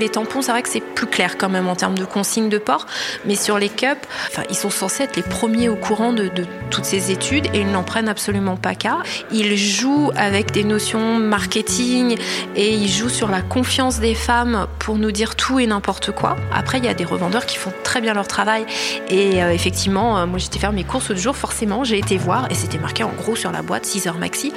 Les 0.00 0.08
tampons, 0.08 0.42
c'est 0.42 0.50
vrai 0.50 0.62
que 0.62 0.68
c'est 0.68 0.80
plus 0.80 1.06
clair 1.06 1.38
quand 1.38 1.48
même 1.48 1.68
en 1.68 1.76
termes 1.76 1.96
de 1.96 2.04
consignes 2.04 2.48
de 2.48 2.58
port, 2.58 2.86
mais 3.24 3.36
sur 3.36 3.58
les 3.58 3.68
cups, 3.68 4.06
enfin, 4.28 4.42
ils 4.50 4.56
sont 4.56 4.70
censés 4.70 5.04
être 5.04 5.16
les 5.16 5.22
premiers 5.22 5.68
au 5.68 5.76
courant 5.76 6.12
de, 6.12 6.30
toutes 6.70 6.84
ces 6.84 7.12
études 7.12 7.46
et 7.54 7.60
ils 7.60 7.70
n'en 7.70 7.84
prennent 7.84 8.08
absolument 8.08 8.56
pas 8.56 8.74
cas. 8.74 8.98
Ils 9.30 9.56
jouent 9.56 10.10
avec 10.16 10.50
des 10.50 10.64
notions 10.64 11.18
marketing 11.18 12.16
et 12.56 12.74
ils 12.74 12.88
jouent 12.88 13.08
sur 13.08 13.28
la 13.28 13.42
confiance 13.42 14.00
des 14.00 14.14
femmes 14.14 14.66
pour 14.80 14.96
nous 14.96 15.12
dire 15.12 15.36
tout 15.36 15.60
et 15.60 15.66
n'importe 15.66 16.10
quoi. 16.10 16.36
Après, 16.52 16.78
il 16.78 16.84
y 16.84 16.88
a 16.88 16.94
des 16.94 17.04
revendeurs 17.04 17.46
qui 17.46 17.56
font 17.56 17.72
très 17.84 18.00
bien 18.00 18.14
leur 18.14 18.26
travail 18.26 18.66
et 19.08 19.42
euh, 19.42 19.52
effectivement, 19.52 20.18
euh, 20.18 20.26
moi 20.26 20.38
j'étais 20.38 20.58
faire 20.58 20.72
mes 20.72 20.84
courses 20.84 21.10
de 21.10 21.16
jour, 21.16 21.36
forcément, 21.36 21.84
j'ai 21.84 21.98
été 21.98 22.16
voir 22.16 22.50
et 22.50 22.54
c'était 22.54 22.78
marqué 22.78 23.04
en 23.04 23.12
gros 23.12 23.36
sur 23.36 23.52
la 23.52 23.62
boîte 23.62 23.86
6 23.86 24.08
heures 24.08 24.18
maxi. 24.18 24.52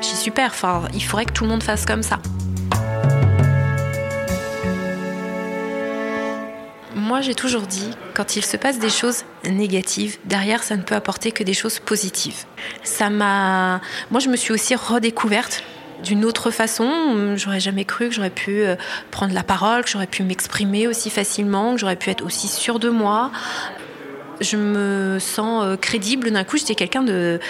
J'ai 0.00 0.16
super, 0.16 0.50
enfin, 0.50 0.82
il 0.94 1.02
faudrait 1.02 1.26
que 1.26 1.32
tout 1.32 1.44
le 1.44 1.50
monde 1.50 1.62
fasse 1.62 1.84
comme 1.84 2.02
ça. 2.02 2.18
Moi, 7.16 7.22
j'ai 7.22 7.34
toujours 7.34 7.62
dit, 7.62 7.88
quand 8.12 8.36
il 8.36 8.44
se 8.44 8.58
passe 8.58 8.78
des 8.78 8.90
choses 8.90 9.24
négatives, 9.48 10.18
derrière, 10.26 10.62
ça 10.62 10.76
ne 10.76 10.82
peut 10.82 10.94
apporter 10.94 11.32
que 11.32 11.42
des 11.42 11.54
choses 11.54 11.78
positives. 11.78 12.44
Ça 12.82 13.08
m'a. 13.08 13.80
Moi, 14.10 14.20
je 14.20 14.28
me 14.28 14.36
suis 14.36 14.52
aussi 14.52 14.74
redécouverte 14.74 15.64
d'une 16.04 16.26
autre 16.26 16.50
façon. 16.50 17.34
J'aurais 17.36 17.58
jamais 17.58 17.86
cru 17.86 18.10
que 18.10 18.14
j'aurais 18.14 18.28
pu 18.28 18.60
euh, 18.60 18.76
prendre 19.10 19.32
la 19.32 19.42
parole, 19.42 19.82
que 19.82 19.88
j'aurais 19.88 20.06
pu 20.06 20.24
m'exprimer 20.24 20.88
aussi 20.88 21.08
facilement, 21.08 21.72
que 21.72 21.80
j'aurais 21.80 21.96
pu 21.96 22.10
être 22.10 22.22
aussi 22.22 22.48
sûre 22.48 22.78
de 22.78 22.90
moi. 22.90 23.32
Je 24.42 24.58
me 24.58 25.18
sens 25.18 25.64
euh, 25.64 25.76
crédible. 25.78 26.30
D'un 26.30 26.44
coup, 26.44 26.58
j'étais 26.58 26.74
quelqu'un 26.74 27.02
de 27.02 27.40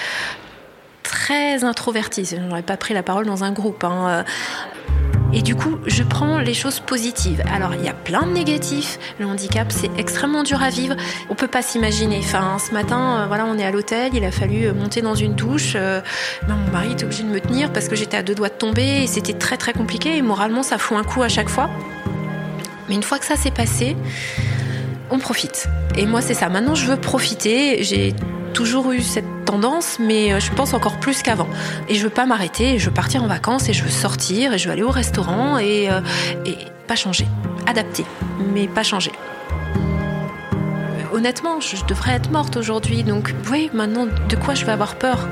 très 1.02 1.64
introverti. 1.64 2.24
Je 2.24 2.36
n'aurais 2.36 2.62
pas 2.62 2.76
pris 2.76 2.94
la 2.94 3.02
parole 3.02 3.26
dans 3.26 3.42
un 3.42 3.50
groupe. 3.50 3.82
Hein. 3.82 4.24
Et 5.32 5.42
du 5.42 5.54
coup, 5.54 5.78
je 5.86 6.02
prends 6.02 6.38
les 6.38 6.54
choses 6.54 6.80
positives. 6.80 7.42
Alors, 7.52 7.74
il 7.74 7.84
y 7.84 7.88
a 7.88 7.94
plein 7.94 8.22
de 8.22 8.32
négatifs. 8.32 8.98
Le 9.18 9.26
handicap, 9.26 9.70
c'est 9.70 9.90
extrêmement 9.98 10.42
dur 10.42 10.62
à 10.62 10.70
vivre. 10.70 10.94
On 11.28 11.34
peut 11.34 11.48
pas 11.48 11.62
s'imaginer. 11.62 12.18
Enfin, 12.20 12.58
ce 12.58 12.72
matin, 12.72 13.20
euh, 13.20 13.26
voilà, 13.26 13.44
on 13.46 13.58
est 13.58 13.64
à 13.64 13.70
l'hôtel. 13.70 14.12
Il 14.14 14.24
a 14.24 14.30
fallu 14.30 14.66
euh, 14.66 14.72
monter 14.72 15.02
dans 15.02 15.14
une 15.14 15.34
douche. 15.34 15.72
Euh, 15.74 16.00
ben, 16.46 16.54
mon 16.54 16.72
mari 16.72 16.92
était 16.92 17.04
obligé 17.04 17.22
de 17.22 17.28
me 17.28 17.40
tenir 17.40 17.72
parce 17.72 17.88
que 17.88 17.96
j'étais 17.96 18.16
à 18.16 18.22
deux 18.22 18.34
doigts 18.34 18.48
de 18.48 18.54
tomber 18.54 19.02
et 19.02 19.06
c'était 19.06 19.34
très 19.34 19.56
très 19.56 19.72
compliqué. 19.72 20.16
Et 20.16 20.22
moralement, 20.22 20.62
ça 20.62 20.78
fout 20.78 20.96
un 20.96 21.04
coup 21.04 21.22
à 21.22 21.28
chaque 21.28 21.48
fois. 21.48 21.68
Mais 22.88 22.94
une 22.94 23.02
fois 23.02 23.18
que 23.18 23.26
ça 23.26 23.36
s'est 23.36 23.50
passé, 23.50 23.96
on 25.10 25.18
profite. 25.18 25.68
Et 25.98 26.06
moi, 26.06 26.20
c'est 26.20 26.34
ça. 26.34 26.48
Maintenant, 26.48 26.74
je 26.74 26.86
veux 26.86 26.96
profiter. 26.96 27.82
J'ai 27.82 28.14
toujours 28.54 28.92
eu 28.92 29.02
cette 29.02 29.35
tendance, 29.46 29.98
mais 29.98 30.34
euh, 30.34 30.40
je 30.40 30.52
pense 30.52 30.74
encore 30.74 30.98
plus 30.98 31.22
qu'avant. 31.22 31.48
Et 31.88 31.94
je 31.94 32.02
veux 32.02 32.10
pas 32.10 32.26
m'arrêter, 32.26 32.78
je 32.78 32.86
veux 32.86 32.94
partir 32.94 33.24
en 33.24 33.26
vacances 33.26 33.70
et 33.70 33.72
je 33.72 33.82
veux 33.82 33.90
sortir 33.90 34.52
et 34.52 34.58
je 34.58 34.66
veux 34.66 34.72
aller 34.72 34.82
au 34.82 34.90
restaurant 34.90 35.56
et, 35.56 35.88
euh, 35.88 36.00
et 36.44 36.56
pas 36.86 36.96
changer. 36.96 37.26
Adapter, 37.66 38.04
mais 38.52 38.68
pas 38.68 38.82
changer. 38.82 39.12
Honnêtement, 41.12 41.60
je 41.60 41.82
devrais 41.86 42.12
être 42.12 42.30
morte 42.30 42.56
aujourd'hui, 42.58 43.02
donc 43.02 43.34
oui, 43.50 43.70
maintenant, 43.72 44.06
de 44.06 44.36
quoi 44.36 44.54
je 44.54 44.66
vais 44.66 44.72
avoir 44.72 44.96
peur? 44.96 45.26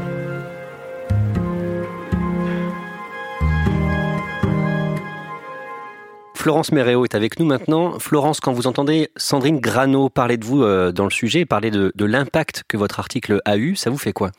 Florence 6.44 6.72
Méréo 6.72 7.04
est 7.04 7.14
avec 7.14 7.40
nous 7.40 7.46
maintenant. 7.46 7.98
Florence, 7.98 8.38
quand 8.38 8.52
vous 8.52 8.66
entendez 8.66 9.08
Sandrine 9.16 9.60
Grano 9.60 10.10
parler 10.10 10.36
de 10.36 10.44
vous 10.44 10.62
euh, 10.62 10.92
dans 10.92 11.04
le 11.04 11.10
sujet, 11.10 11.46
parler 11.46 11.70
de, 11.70 11.90
l'impact 12.04 12.64
que 12.68 12.76
votre 12.76 13.00
article 13.00 13.40
a 13.46 13.56
eu, 13.56 13.76
ça 13.76 13.88
vous 13.88 13.96
fait 13.96 14.12
quoi? 14.12 14.30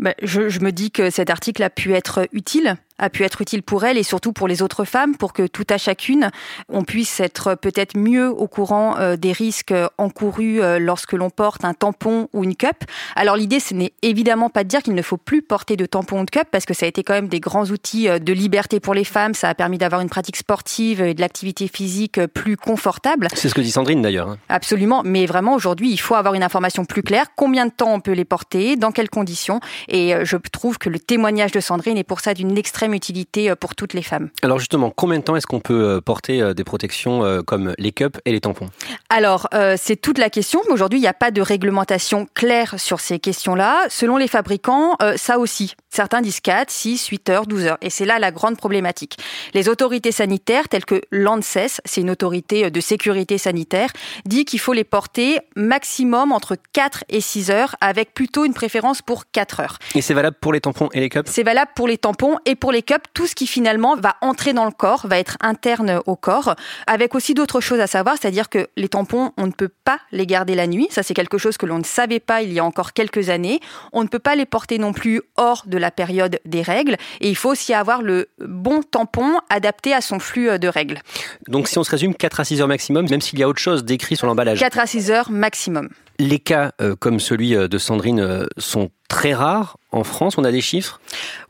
Ben, 0.00 0.12
je, 0.20 0.40
me 0.58 0.72
dis 0.72 0.90
que 0.90 1.08
cet 1.08 1.30
article 1.30 1.62
a 1.62 1.70
pu 1.70 1.94
être 1.94 2.26
utile 2.32 2.74
a 2.98 3.10
pu 3.10 3.24
être 3.24 3.40
utile 3.42 3.62
pour 3.62 3.84
elle 3.84 3.98
et 3.98 4.02
surtout 4.02 4.32
pour 4.32 4.48
les 4.48 4.62
autres 4.62 4.84
femmes, 4.84 5.16
pour 5.16 5.32
que 5.32 5.46
tout 5.46 5.66
à 5.70 5.78
chacune, 5.78 6.30
on 6.68 6.84
puisse 6.84 7.20
être 7.20 7.54
peut-être 7.54 7.96
mieux 7.96 8.28
au 8.28 8.46
courant 8.48 8.96
euh, 8.98 9.16
des 9.16 9.32
risques 9.32 9.74
encourus 9.98 10.62
euh, 10.62 10.78
lorsque 10.78 11.12
l'on 11.12 11.30
porte 11.30 11.64
un 11.64 11.74
tampon 11.74 12.28
ou 12.32 12.44
une 12.44 12.56
cup. 12.56 12.84
Alors 13.14 13.36
l'idée, 13.36 13.60
ce 13.60 13.74
n'est 13.74 13.92
évidemment 14.02 14.50
pas 14.50 14.64
de 14.64 14.68
dire 14.68 14.82
qu'il 14.82 14.94
ne 14.94 15.02
faut 15.02 15.16
plus 15.16 15.42
porter 15.42 15.76
de 15.76 15.86
tampon 15.86 16.20
ou 16.20 16.24
de 16.24 16.30
cup, 16.30 16.48
parce 16.50 16.64
que 16.64 16.74
ça 16.74 16.86
a 16.86 16.88
été 16.88 17.02
quand 17.02 17.14
même 17.14 17.28
des 17.28 17.40
grands 17.40 17.66
outils 17.66 18.08
euh, 18.08 18.18
de 18.18 18.32
liberté 18.32 18.80
pour 18.80 18.94
les 18.94 19.04
femmes. 19.04 19.34
Ça 19.34 19.48
a 19.48 19.54
permis 19.54 19.78
d'avoir 19.78 20.00
une 20.00 20.08
pratique 20.08 20.36
sportive 20.36 21.02
et 21.02 21.14
de 21.14 21.20
l'activité 21.20 21.68
physique 21.68 22.20
plus 22.28 22.56
confortable. 22.56 23.28
C'est 23.34 23.48
ce 23.48 23.54
que 23.54 23.60
dit 23.60 23.70
Sandrine 23.70 24.02
d'ailleurs. 24.02 24.28
Hein. 24.28 24.38
Absolument, 24.48 25.02
mais 25.04 25.26
vraiment 25.26 25.54
aujourd'hui, 25.54 25.90
il 25.90 25.98
faut 25.98 26.14
avoir 26.14 26.34
une 26.34 26.42
information 26.42 26.84
plus 26.84 27.02
claire. 27.02 27.26
Combien 27.36 27.66
de 27.66 27.72
temps 27.72 27.92
on 27.92 28.00
peut 28.00 28.12
les 28.12 28.24
porter, 28.24 28.76
dans 28.76 28.92
quelles 28.92 29.10
conditions? 29.10 29.60
Et 29.88 30.14
je 30.24 30.36
trouve 30.36 30.78
que 30.78 30.88
le 30.88 30.98
témoignage 30.98 31.52
de 31.52 31.60
Sandrine 31.60 31.98
est 31.98 32.04
pour 32.04 32.20
ça 32.20 32.34
d'une 32.34 32.56
extrême 32.56 32.85
utilité 32.92 33.54
pour 33.56 33.74
toutes 33.74 33.94
les 33.94 34.02
femmes. 34.02 34.30
Alors 34.42 34.58
justement, 34.58 34.90
combien 34.90 35.18
de 35.18 35.24
temps 35.24 35.36
est-ce 35.36 35.46
qu'on 35.46 35.60
peut 35.60 36.00
porter 36.04 36.54
des 36.54 36.64
protections 36.64 37.42
comme 37.44 37.74
les 37.78 37.92
cups 37.92 38.18
et 38.24 38.32
les 38.32 38.40
tampons? 38.40 38.68
Alors, 39.08 39.48
c'est 39.76 39.96
toute 39.96 40.18
la 40.18 40.30
question. 40.30 40.60
Aujourd'hui, 40.70 40.98
il 40.98 41.02
n'y 41.02 41.08
a 41.08 41.14
pas 41.14 41.30
de 41.30 41.40
réglementation 41.40 42.26
claire 42.34 42.78
sur 42.78 43.00
ces 43.00 43.18
questions-là. 43.18 43.84
Selon 43.88 44.16
les 44.16 44.28
fabricants, 44.28 44.96
ça 45.16 45.38
aussi. 45.38 45.74
Certains 45.90 46.20
disent 46.20 46.40
4, 46.40 46.70
6, 46.70 47.06
8 47.06 47.30
heures, 47.30 47.46
12 47.46 47.66
heures. 47.66 47.78
Et 47.80 47.90
c'est 47.90 48.04
là 48.04 48.18
la 48.18 48.30
grande 48.30 48.56
problématique. 48.56 49.16
Les 49.54 49.68
autorités 49.68 50.12
sanitaires, 50.12 50.68
telles 50.68 50.84
que 50.84 51.00
l'ANSES, 51.10 51.80
c'est 51.84 52.00
une 52.02 52.10
autorité 52.10 52.70
de 52.70 52.80
sécurité 52.80 53.38
sanitaire, 53.38 53.90
dit 54.26 54.44
qu'il 54.44 54.60
faut 54.60 54.74
les 54.74 54.84
porter 54.84 55.40
maximum 55.56 56.32
entre 56.32 56.56
4 56.72 57.04
et 57.08 57.20
6 57.20 57.50
heures, 57.50 57.76
avec 57.80 58.12
plutôt 58.12 58.44
une 58.44 58.52
préférence 58.52 59.00
pour 59.00 59.30
4 59.30 59.60
heures. 59.60 59.78
Et 59.94 60.02
c'est 60.02 60.14
valable 60.14 60.36
pour 60.40 60.52
les 60.52 60.60
tampons 60.60 60.88
et 60.92 61.00
les 61.00 61.08
cups? 61.08 61.30
C'est 61.30 61.42
valable 61.42 61.70
pour 61.74 61.88
les 61.88 61.96
tampons 61.96 62.36
et 62.44 62.54
pour 62.54 62.72
les 62.72 62.75
cups. 62.82 63.04
Tout 63.14 63.26
ce 63.26 63.34
qui 63.34 63.46
finalement 63.46 63.96
va 63.96 64.16
entrer 64.20 64.52
dans 64.52 64.64
le 64.64 64.70
corps, 64.70 65.06
va 65.06 65.18
être 65.18 65.36
interne 65.40 66.00
au 66.06 66.16
corps, 66.16 66.54
avec 66.86 67.14
aussi 67.14 67.34
d'autres 67.34 67.60
choses 67.60 67.80
à 67.80 67.86
savoir, 67.86 68.16
c'est-à-dire 68.20 68.48
que 68.48 68.68
les 68.76 68.88
tampons, 68.88 69.32
on 69.36 69.46
ne 69.46 69.52
peut 69.52 69.70
pas 69.84 69.98
les 70.12 70.26
garder 70.26 70.54
la 70.54 70.66
nuit. 70.66 70.88
Ça, 70.90 71.02
c'est 71.02 71.14
quelque 71.14 71.38
chose 71.38 71.56
que 71.56 71.66
l'on 71.66 71.78
ne 71.78 71.84
savait 71.84 72.20
pas 72.20 72.42
il 72.42 72.52
y 72.52 72.58
a 72.58 72.64
encore 72.64 72.92
quelques 72.92 73.30
années. 73.30 73.60
On 73.92 74.02
ne 74.02 74.08
peut 74.08 74.18
pas 74.18 74.34
les 74.34 74.46
porter 74.46 74.78
non 74.78 74.92
plus 74.92 75.22
hors 75.36 75.64
de 75.66 75.78
la 75.78 75.90
période 75.90 76.40
des 76.44 76.62
règles. 76.62 76.96
Et 77.20 77.28
il 77.28 77.36
faut 77.36 77.50
aussi 77.50 77.74
avoir 77.74 78.02
le 78.02 78.28
bon 78.38 78.82
tampon 78.82 79.38
adapté 79.50 79.92
à 79.92 80.00
son 80.00 80.18
flux 80.18 80.50
euh, 80.50 80.58
de 80.58 80.68
règles. 80.68 81.00
Donc 81.48 81.68
si 81.68 81.78
on 81.78 81.84
se 81.84 81.90
résume, 81.90 82.14
4 82.14 82.40
à 82.40 82.44
6 82.44 82.60
heures 82.60 82.68
maximum, 82.68 83.08
même 83.08 83.20
s'il 83.20 83.38
y 83.38 83.42
a 83.42 83.48
autre 83.48 83.60
chose 83.60 83.84
décrit 83.84 84.16
sur 84.16 84.26
l'emballage. 84.26 84.58
4 84.58 84.78
à 84.78 84.86
6 84.86 85.10
heures 85.10 85.30
maximum. 85.30 85.88
Les 86.18 86.38
cas 86.38 86.72
euh, 86.80 86.96
comme 86.96 87.20
celui 87.20 87.54
euh, 87.54 87.68
de 87.68 87.78
Sandrine 87.78 88.46
sont 88.56 88.90
très 89.08 89.34
rares 89.34 89.76
en 89.92 90.04
France 90.04 90.38
On 90.38 90.44
a 90.44 90.52
des 90.52 90.60
chiffres? 90.60 91.00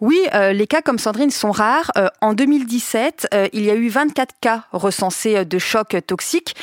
Oui, 0.01 0.21
les 0.33 0.67
cas 0.67 0.83
comme 0.83 0.99
Sandrine 0.99 1.31
sont 1.31 1.51
rares. 1.51 1.93
en 2.21 2.33
2017, 2.35 3.29
il 3.53 3.65
y 3.65 3.71
a 3.71 3.75
eu 3.75 3.89
24 3.89 4.35
cas 4.41 4.65
recensés 4.73 5.45
de 5.45 5.59
chocs 5.59 5.97
toxiques 6.07 6.55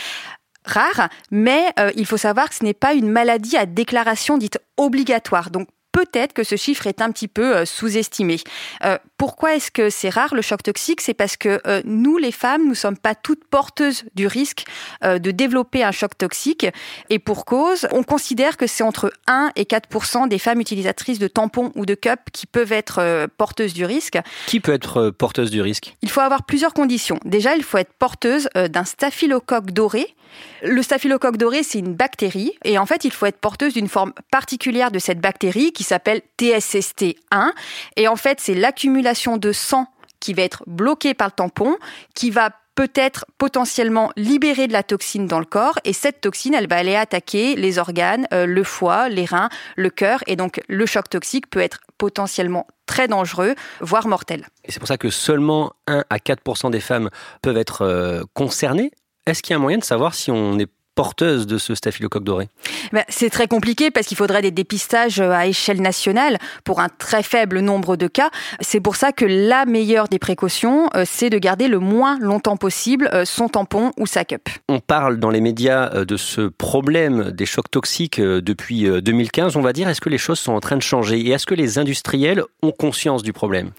rares, 0.66 1.10
mais 1.32 1.74
il 1.96 2.06
faut 2.06 2.18
savoir 2.18 2.50
que 2.50 2.56
ce 2.56 2.64
n'est 2.64 2.74
pas 2.74 2.94
une 2.94 3.10
maladie 3.10 3.58
à 3.58 3.66
déclaration 3.66 4.38
dite 4.38 4.60
obligatoire. 4.78 5.50
Donc 5.50 5.68
peut-être 5.94 6.34
que 6.34 6.44
ce 6.44 6.58
chiffre 6.58 6.88
est 6.88 7.02
un 7.02 7.12
petit 7.12 7.30
peu 7.30 7.56
euh, 7.56 7.66
sous-estimé. 7.66 8.38
Euh, 8.84 8.98
pourquoi 9.18 9.56
est-ce 9.56 9.72
que 9.72 9.90
c'est 9.90 10.10
rare 10.10 10.36
le 10.36 10.42
choc 10.42 10.62
toxique? 10.62 11.00
C'est 11.00 11.14
parce 11.14 11.38
que 11.38 11.62
euh, 11.66 11.82
nous, 11.86 12.18
les 12.18 12.34
femmes, 12.34 12.68
nous 12.68 12.76
sommes 12.76 12.98
pas 12.98 13.16
toutes 13.16 13.46
porteuses 13.46 14.04
du 14.16 14.28
risque 14.28 14.66
de 15.04 15.32
développer 15.32 15.84
un 15.84 15.92
choc 15.92 16.18
toxique. 16.18 16.66
Et 17.12 17.20
pour 17.20 17.46
cause, 17.46 17.88
on 17.92 18.02
considère 18.04 18.58
que 18.58 18.66
c'est 18.66 18.84
entre 18.84 19.14
1 19.28 19.52
et 19.56 19.66
4 19.66 20.28
des 20.28 20.40
femmes 20.40 20.60
utilisatrices 20.60 21.20
de 21.20 21.28
tampons 21.28 21.72
ou 21.76 21.86
de 21.86 21.94
cups 21.94 22.24
qui 22.34 22.48
peuvent 22.48 22.72
être 22.72 23.28
porteuses 23.38 23.74
du 23.74 23.86
risque. 23.86 24.18
Qui 24.48 24.60
peut 24.60 24.74
être 24.74 25.12
porteuse 25.12 25.52
du 25.52 25.62
risque? 25.62 25.96
Il 26.02 26.10
faut 26.10 26.22
avoir 26.22 26.46
plusieurs 26.46 26.74
conditions. 26.74 27.20
Déjà, 27.24 27.56
il 27.56 27.64
faut 27.64 27.78
être 27.78 27.94
porteuse 27.94 28.50
d'un 28.56 28.86
staphylocoque 28.86 29.72
doré 29.72 30.16
le 30.64 30.82
staphylocoque 30.82 31.38
doré, 31.38 31.64
c'est 31.64 31.80
une 31.80 31.94
bactérie 31.94 32.54
et 32.64 32.78
en 32.78 32.86
fait, 32.86 33.04
il 33.06 33.12
faut 33.12 33.26
être 33.26 33.40
porteuse 33.40 33.74
d'une 33.74 33.88
forme 33.88 34.14
particulière 34.32 34.92
de 34.92 35.00
cette 35.00 35.20
bactérie 35.20 35.72
qui 35.72 35.83
s'appelle 35.84 36.22
TSST1 36.40 37.52
et 37.96 38.08
en 38.08 38.16
fait, 38.16 38.40
c'est 38.40 38.54
l'accumulation 38.54 39.38
de 39.38 39.52
sang 39.52 39.88
qui 40.20 40.34
va 40.34 40.44
être 40.44 40.64
bloqué 40.68 41.14
par 41.14 41.28
le 41.28 41.34
tampon, 41.34 41.78
qui 42.16 42.32
va 42.32 42.52
peut-être 42.76 43.26
potentiellement 43.38 44.12
libérer 44.16 44.68
de 44.68 44.74
la 44.74 44.84
toxine 44.84 45.28
dans 45.28 45.40
le 45.40 45.46
corps. 45.46 45.78
Et 45.84 45.94
cette 45.94 46.22
toxine, 46.22 46.54
elle 46.54 46.68
va 46.68 46.78
aller 46.78 46.96
attaquer 46.96 47.56
les 47.56 47.78
organes, 47.78 48.28
euh, 48.34 48.46
le 48.46 48.64
foie, 48.64 49.10
les 49.10 49.26
reins, 49.26 49.50
le 49.76 49.90
cœur. 49.90 50.24
Et 50.28 50.36
donc 50.36 50.62
le 50.68 50.86
choc 50.86 51.10
toxique 51.10 51.50
peut 51.50 51.60
être 51.60 51.82
potentiellement 51.98 52.68
très 52.86 53.08
dangereux, 53.08 53.56
voire 53.80 54.08
mortel. 54.08 54.48
Et 54.66 54.72
c'est 54.72 54.80
pour 54.80 54.88
ça 54.88 54.98
que 54.98 55.10
seulement 55.10 55.74
1 55.88 56.04
à 56.10 56.20
4 56.20 56.70
des 56.70 56.80
femmes 56.80 57.10
peuvent 57.42 57.58
être 57.58 57.84
euh, 57.84 58.24
concernées. 58.34 58.92
Est-ce 59.26 59.42
qu'il 59.42 59.52
y 59.52 59.54
a 59.54 59.58
un 59.58 59.62
moyen 59.62 59.78
de 59.78 59.84
savoir 59.84 60.16
si 60.16 60.32
on 60.32 60.60
est 60.60 60.70
porteuse 60.96 61.48
de 61.48 61.58
ce 61.58 61.76
staphylocoque 61.76 62.24
doré 62.24 62.50
ben, 62.92 63.04
C'est 63.10 63.30
très 63.30 63.48
compliqué 63.48 63.92
parce 63.92 64.08
qu'il 64.08 64.18
faudrait 64.18 64.42
des 64.42 64.52
dépistages 64.52 65.20
euh, 65.20 65.32
à 65.32 65.48
échelle 65.48 65.82
nationale 65.82 66.38
pour 66.64 66.80
un 66.80 66.90
très 66.90 67.24
faible 67.24 67.60
nombre 67.60 67.96
de 67.96 68.08
cas. 68.08 68.30
C'est 68.62 68.80
pour 68.80 68.96
ça 68.96 69.12
que 69.12 69.26
la 69.26 69.66
meilleure 69.66 70.08
des 70.08 70.20
précautions, 70.20 70.90
euh, 70.96 71.04
c'est 71.06 71.30
de 71.30 71.38
garder 71.38 71.68
le 71.68 71.80
moins 71.80 72.18
longtemps 72.20 72.58
possible 72.58 73.10
euh, 73.14 73.26
son 73.26 73.50
tampon 73.50 73.92
ou 73.98 74.06
sa 74.06 74.26
cup. 74.26 74.50
On 74.70 74.80
parle 74.80 75.20
dans 75.20 75.30
les 75.30 75.42
médias 75.42 76.06
de 76.06 76.18
ce 76.18 76.42
problème 76.42 77.32
des 77.32 77.46
chocs 77.46 77.70
toxiques 77.70 78.20
depuis 78.20 78.84
2015, 79.02 79.56
on 79.56 79.62
va 79.62 79.74
dire. 79.74 79.90
Est-ce 79.90 80.02
que 80.02 80.10
les 80.10 80.18
choses 80.18 80.40
sont 80.40 80.54
en 80.54 80.60
train 80.60 80.78
de 80.78 80.82
changer? 80.82 81.20
Et 81.20 81.30
est-ce 81.32 81.46
que 81.46 81.56
les 81.56 81.80
industriels 81.80 82.44
ont 82.62 82.72
conscience 82.72 83.24
du 83.24 83.34
problème? 83.34 83.72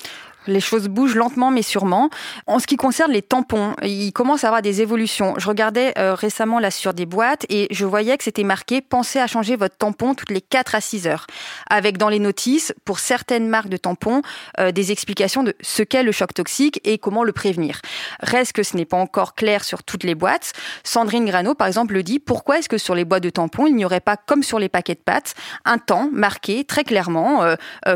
Les 0.47 0.61
choses 0.61 0.89
bougent 0.89 1.17
lentement 1.17 1.51
mais 1.51 1.63
sûrement. 1.63 2.11
En 2.47 2.59
ce 2.59 2.67
qui 2.67 2.77
concerne 2.77 3.13
les 3.13 3.23
tampons, 3.23 3.75
il 3.83 4.13
commence 4.13 4.45
à 4.45 4.49
avoir 4.49 4.63
des 4.63 4.83
évolutions. 4.83 5.35
Je 5.39 5.49
regardais 5.49 5.95
euh, 5.99 6.15
récemment 6.15 6.59
là 6.59 6.71
sur 6.71 6.95
des 6.95 7.07
boîtes 7.07 7.47
et 7.49 7.69
je 7.71 7.85
voyais 7.85 8.17
que 8.17 8.25
c'était 8.25 8.45
marqué 8.45 8.81
pensez 8.81 9.19
à 9.19 9.27
changer 9.27 9.57
votre 9.57 9.77
tampon 9.77 10.15
toutes 10.15 10.31
les 10.31 10.41
4 10.41 10.75
à 10.75 10.81
6 10.81 11.07
heures. 11.07 11.27
Avec 11.71 11.99
dans 11.99 12.09
les 12.09 12.19
notices, 12.19 12.73
pour 12.85 12.99
certaines 12.99 13.49
marques 13.49 13.69
de 13.69 13.77
tampons, 13.77 14.23
euh, 14.59 14.73
des 14.73 14.93
explications 14.93 15.43
de 15.43 15.55
ce 15.61 15.83
qu'est 15.83 16.03
le 16.03 16.13
choc 16.13 16.35
toxique 16.35 16.81
et 16.85 16.99
comment 16.99 17.25
le 17.25 17.33
prévenir. 17.33 17.81
Reste 18.21 18.53
que 18.53 18.63
ce 18.63 18.77
n'est 18.77 18.85
pas 18.85 18.97
encore 18.97 19.35
clair 19.35 19.65
sur 19.65 19.83
toutes 19.83 20.05
les 20.05 20.15
boîtes. 20.15 20.53
Sandrine 20.83 21.25
Grano, 21.27 21.55
par 21.55 21.67
exemple, 21.67 21.95
le 21.95 22.03
dit 22.03 22.19
pourquoi 22.19 22.59
est-ce 22.59 22.69
que 22.69 22.79
sur 22.79 22.95
les 22.95 23.05
boîtes 23.05 23.23
de 23.23 23.31
tampons, 23.31 23.67
il 23.67 23.75
n'y 23.75 23.85
aurait 23.85 24.01
pas, 24.01 24.17
comme 24.17 24.43
sur 24.43 24.59
les 24.59 24.69
paquets 24.69 24.95
de 24.95 25.01
pâtes, 25.01 25.35
un 25.65 25.79
temps 25.79 26.09
marqué 26.13 26.65
très 26.65 26.85
clairement, 26.85 27.45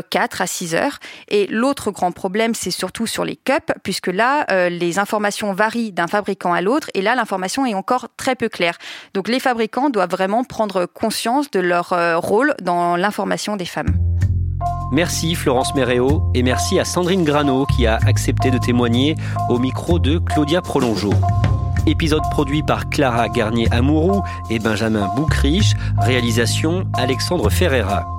4 0.09 0.41
euh, 0.41 0.43
à 0.43 0.47
6 0.47 0.75
heures? 0.75 0.99
Et 1.27 1.47
l'autre 1.47 1.91
grand 1.91 2.11
problème, 2.11 2.38
c'est 2.53 2.71
surtout 2.71 3.07
sur 3.07 3.25
les 3.25 3.35
cups, 3.35 3.73
puisque 3.83 4.07
là, 4.07 4.45
euh, 4.51 4.69
les 4.69 4.99
informations 4.99 5.53
varient 5.53 5.91
d'un 5.91 6.07
fabricant 6.07 6.53
à 6.53 6.61
l'autre, 6.61 6.89
et 6.93 7.01
là, 7.01 7.15
l'information 7.15 7.65
est 7.65 7.73
encore 7.73 8.07
très 8.17 8.35
peu 8.35 8.49
claire. 8.49 8.77
Donc 9.13 9.27
les 9.27 9.39
fabricants 9.39 9.89
doivent 9.89 10.09
vraiment 10.09 10.43
prendre 10.43 10.85
conscience 10.85 11.51
de 11.51 11.59
leur 11.59 11.93
euh, 11.93 12.17
rôle 12.17 12.55
dans 12.61 12.95
l'information 12.95 13.55
des 13.55 13.65
femmes. 13.65 13.97
Merci 14.91 15.35
Florence 15.35 15.75
Méréo 15.75 16.23
et 16.33 16.41
merci 16.41 16.79
à 16.79 16.85
Sandrine 16.85 17.23
Grano 17.23 17.65
qui 17.65 17.85
a 17.85 17.99
accepté 18.07 18.49
de 18.49 18.57
témoigner 18.57 19.15
au 19.49 19.59
micro 19.59 19.99
de 19.99 20.17
Claudia 20.17 20.61
Prolongeau. 20.61 21.13
Épisode 21.85 22.23
produit 22.31 22.63
par 22.63 22.89
Clara 22.89 23.29
Garnier-Amouroux 23.29 24.21
et 24.49 24.59
Benjamin 24.59 25.07
Boucriche, 25.15 25.73
réalisation 25.99 26.85
Alexandre 26.97 27.49
Ferreira. 27.49 28.18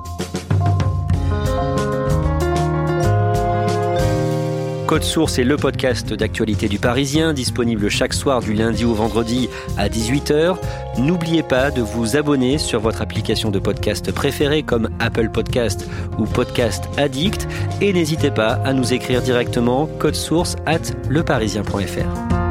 Code 4.91 5.03
Source 5.03 5.39
est 5.39 5.45
le 5.45 5.55
podcast 5.55 6.11
d'actualité 6.11 6.67
du 6.67 6.77
Parisien, 6.77 7.31
disponible 7.31 7.87
chaque 7.87 8.13
soir 8.13 8.41
du 8.41 8.53
lundi 8.53 8.83
au 8.83 8.93
vendredi 8.93 9.47
à 9.77 9.87
18h. 9.87 10.57
N'oubliez 10.97 11.43
pas 11.43 11.71
de 11.71 11.81
vous 11.81 12.17
abonner 12.17 12.57
sur 12.57 12.81
votre 12.81 13.01
application 13.01 13.51
de 13.51 13.59
podcast 13.59 14.11
préférée 14.11 14.63
comme 14.63 14.89
Apple 14.99 15.29
Podcast 15.29 15.89
ou 16.19 16.25
Podcast 16.25 16.89
Addict 16.97 17.47
et 17.79 17.93
n'hésitez 17.93 18.31
pas 18.31 18.55
à 18.65 18.73
nous 18.73 18.91
écrire 18.91 19.21
directement 19.21 19.85
code 19.97 20.15
source 20.15 20.57
at 20.65 20.81
leparisien.fr. 21.09 22.50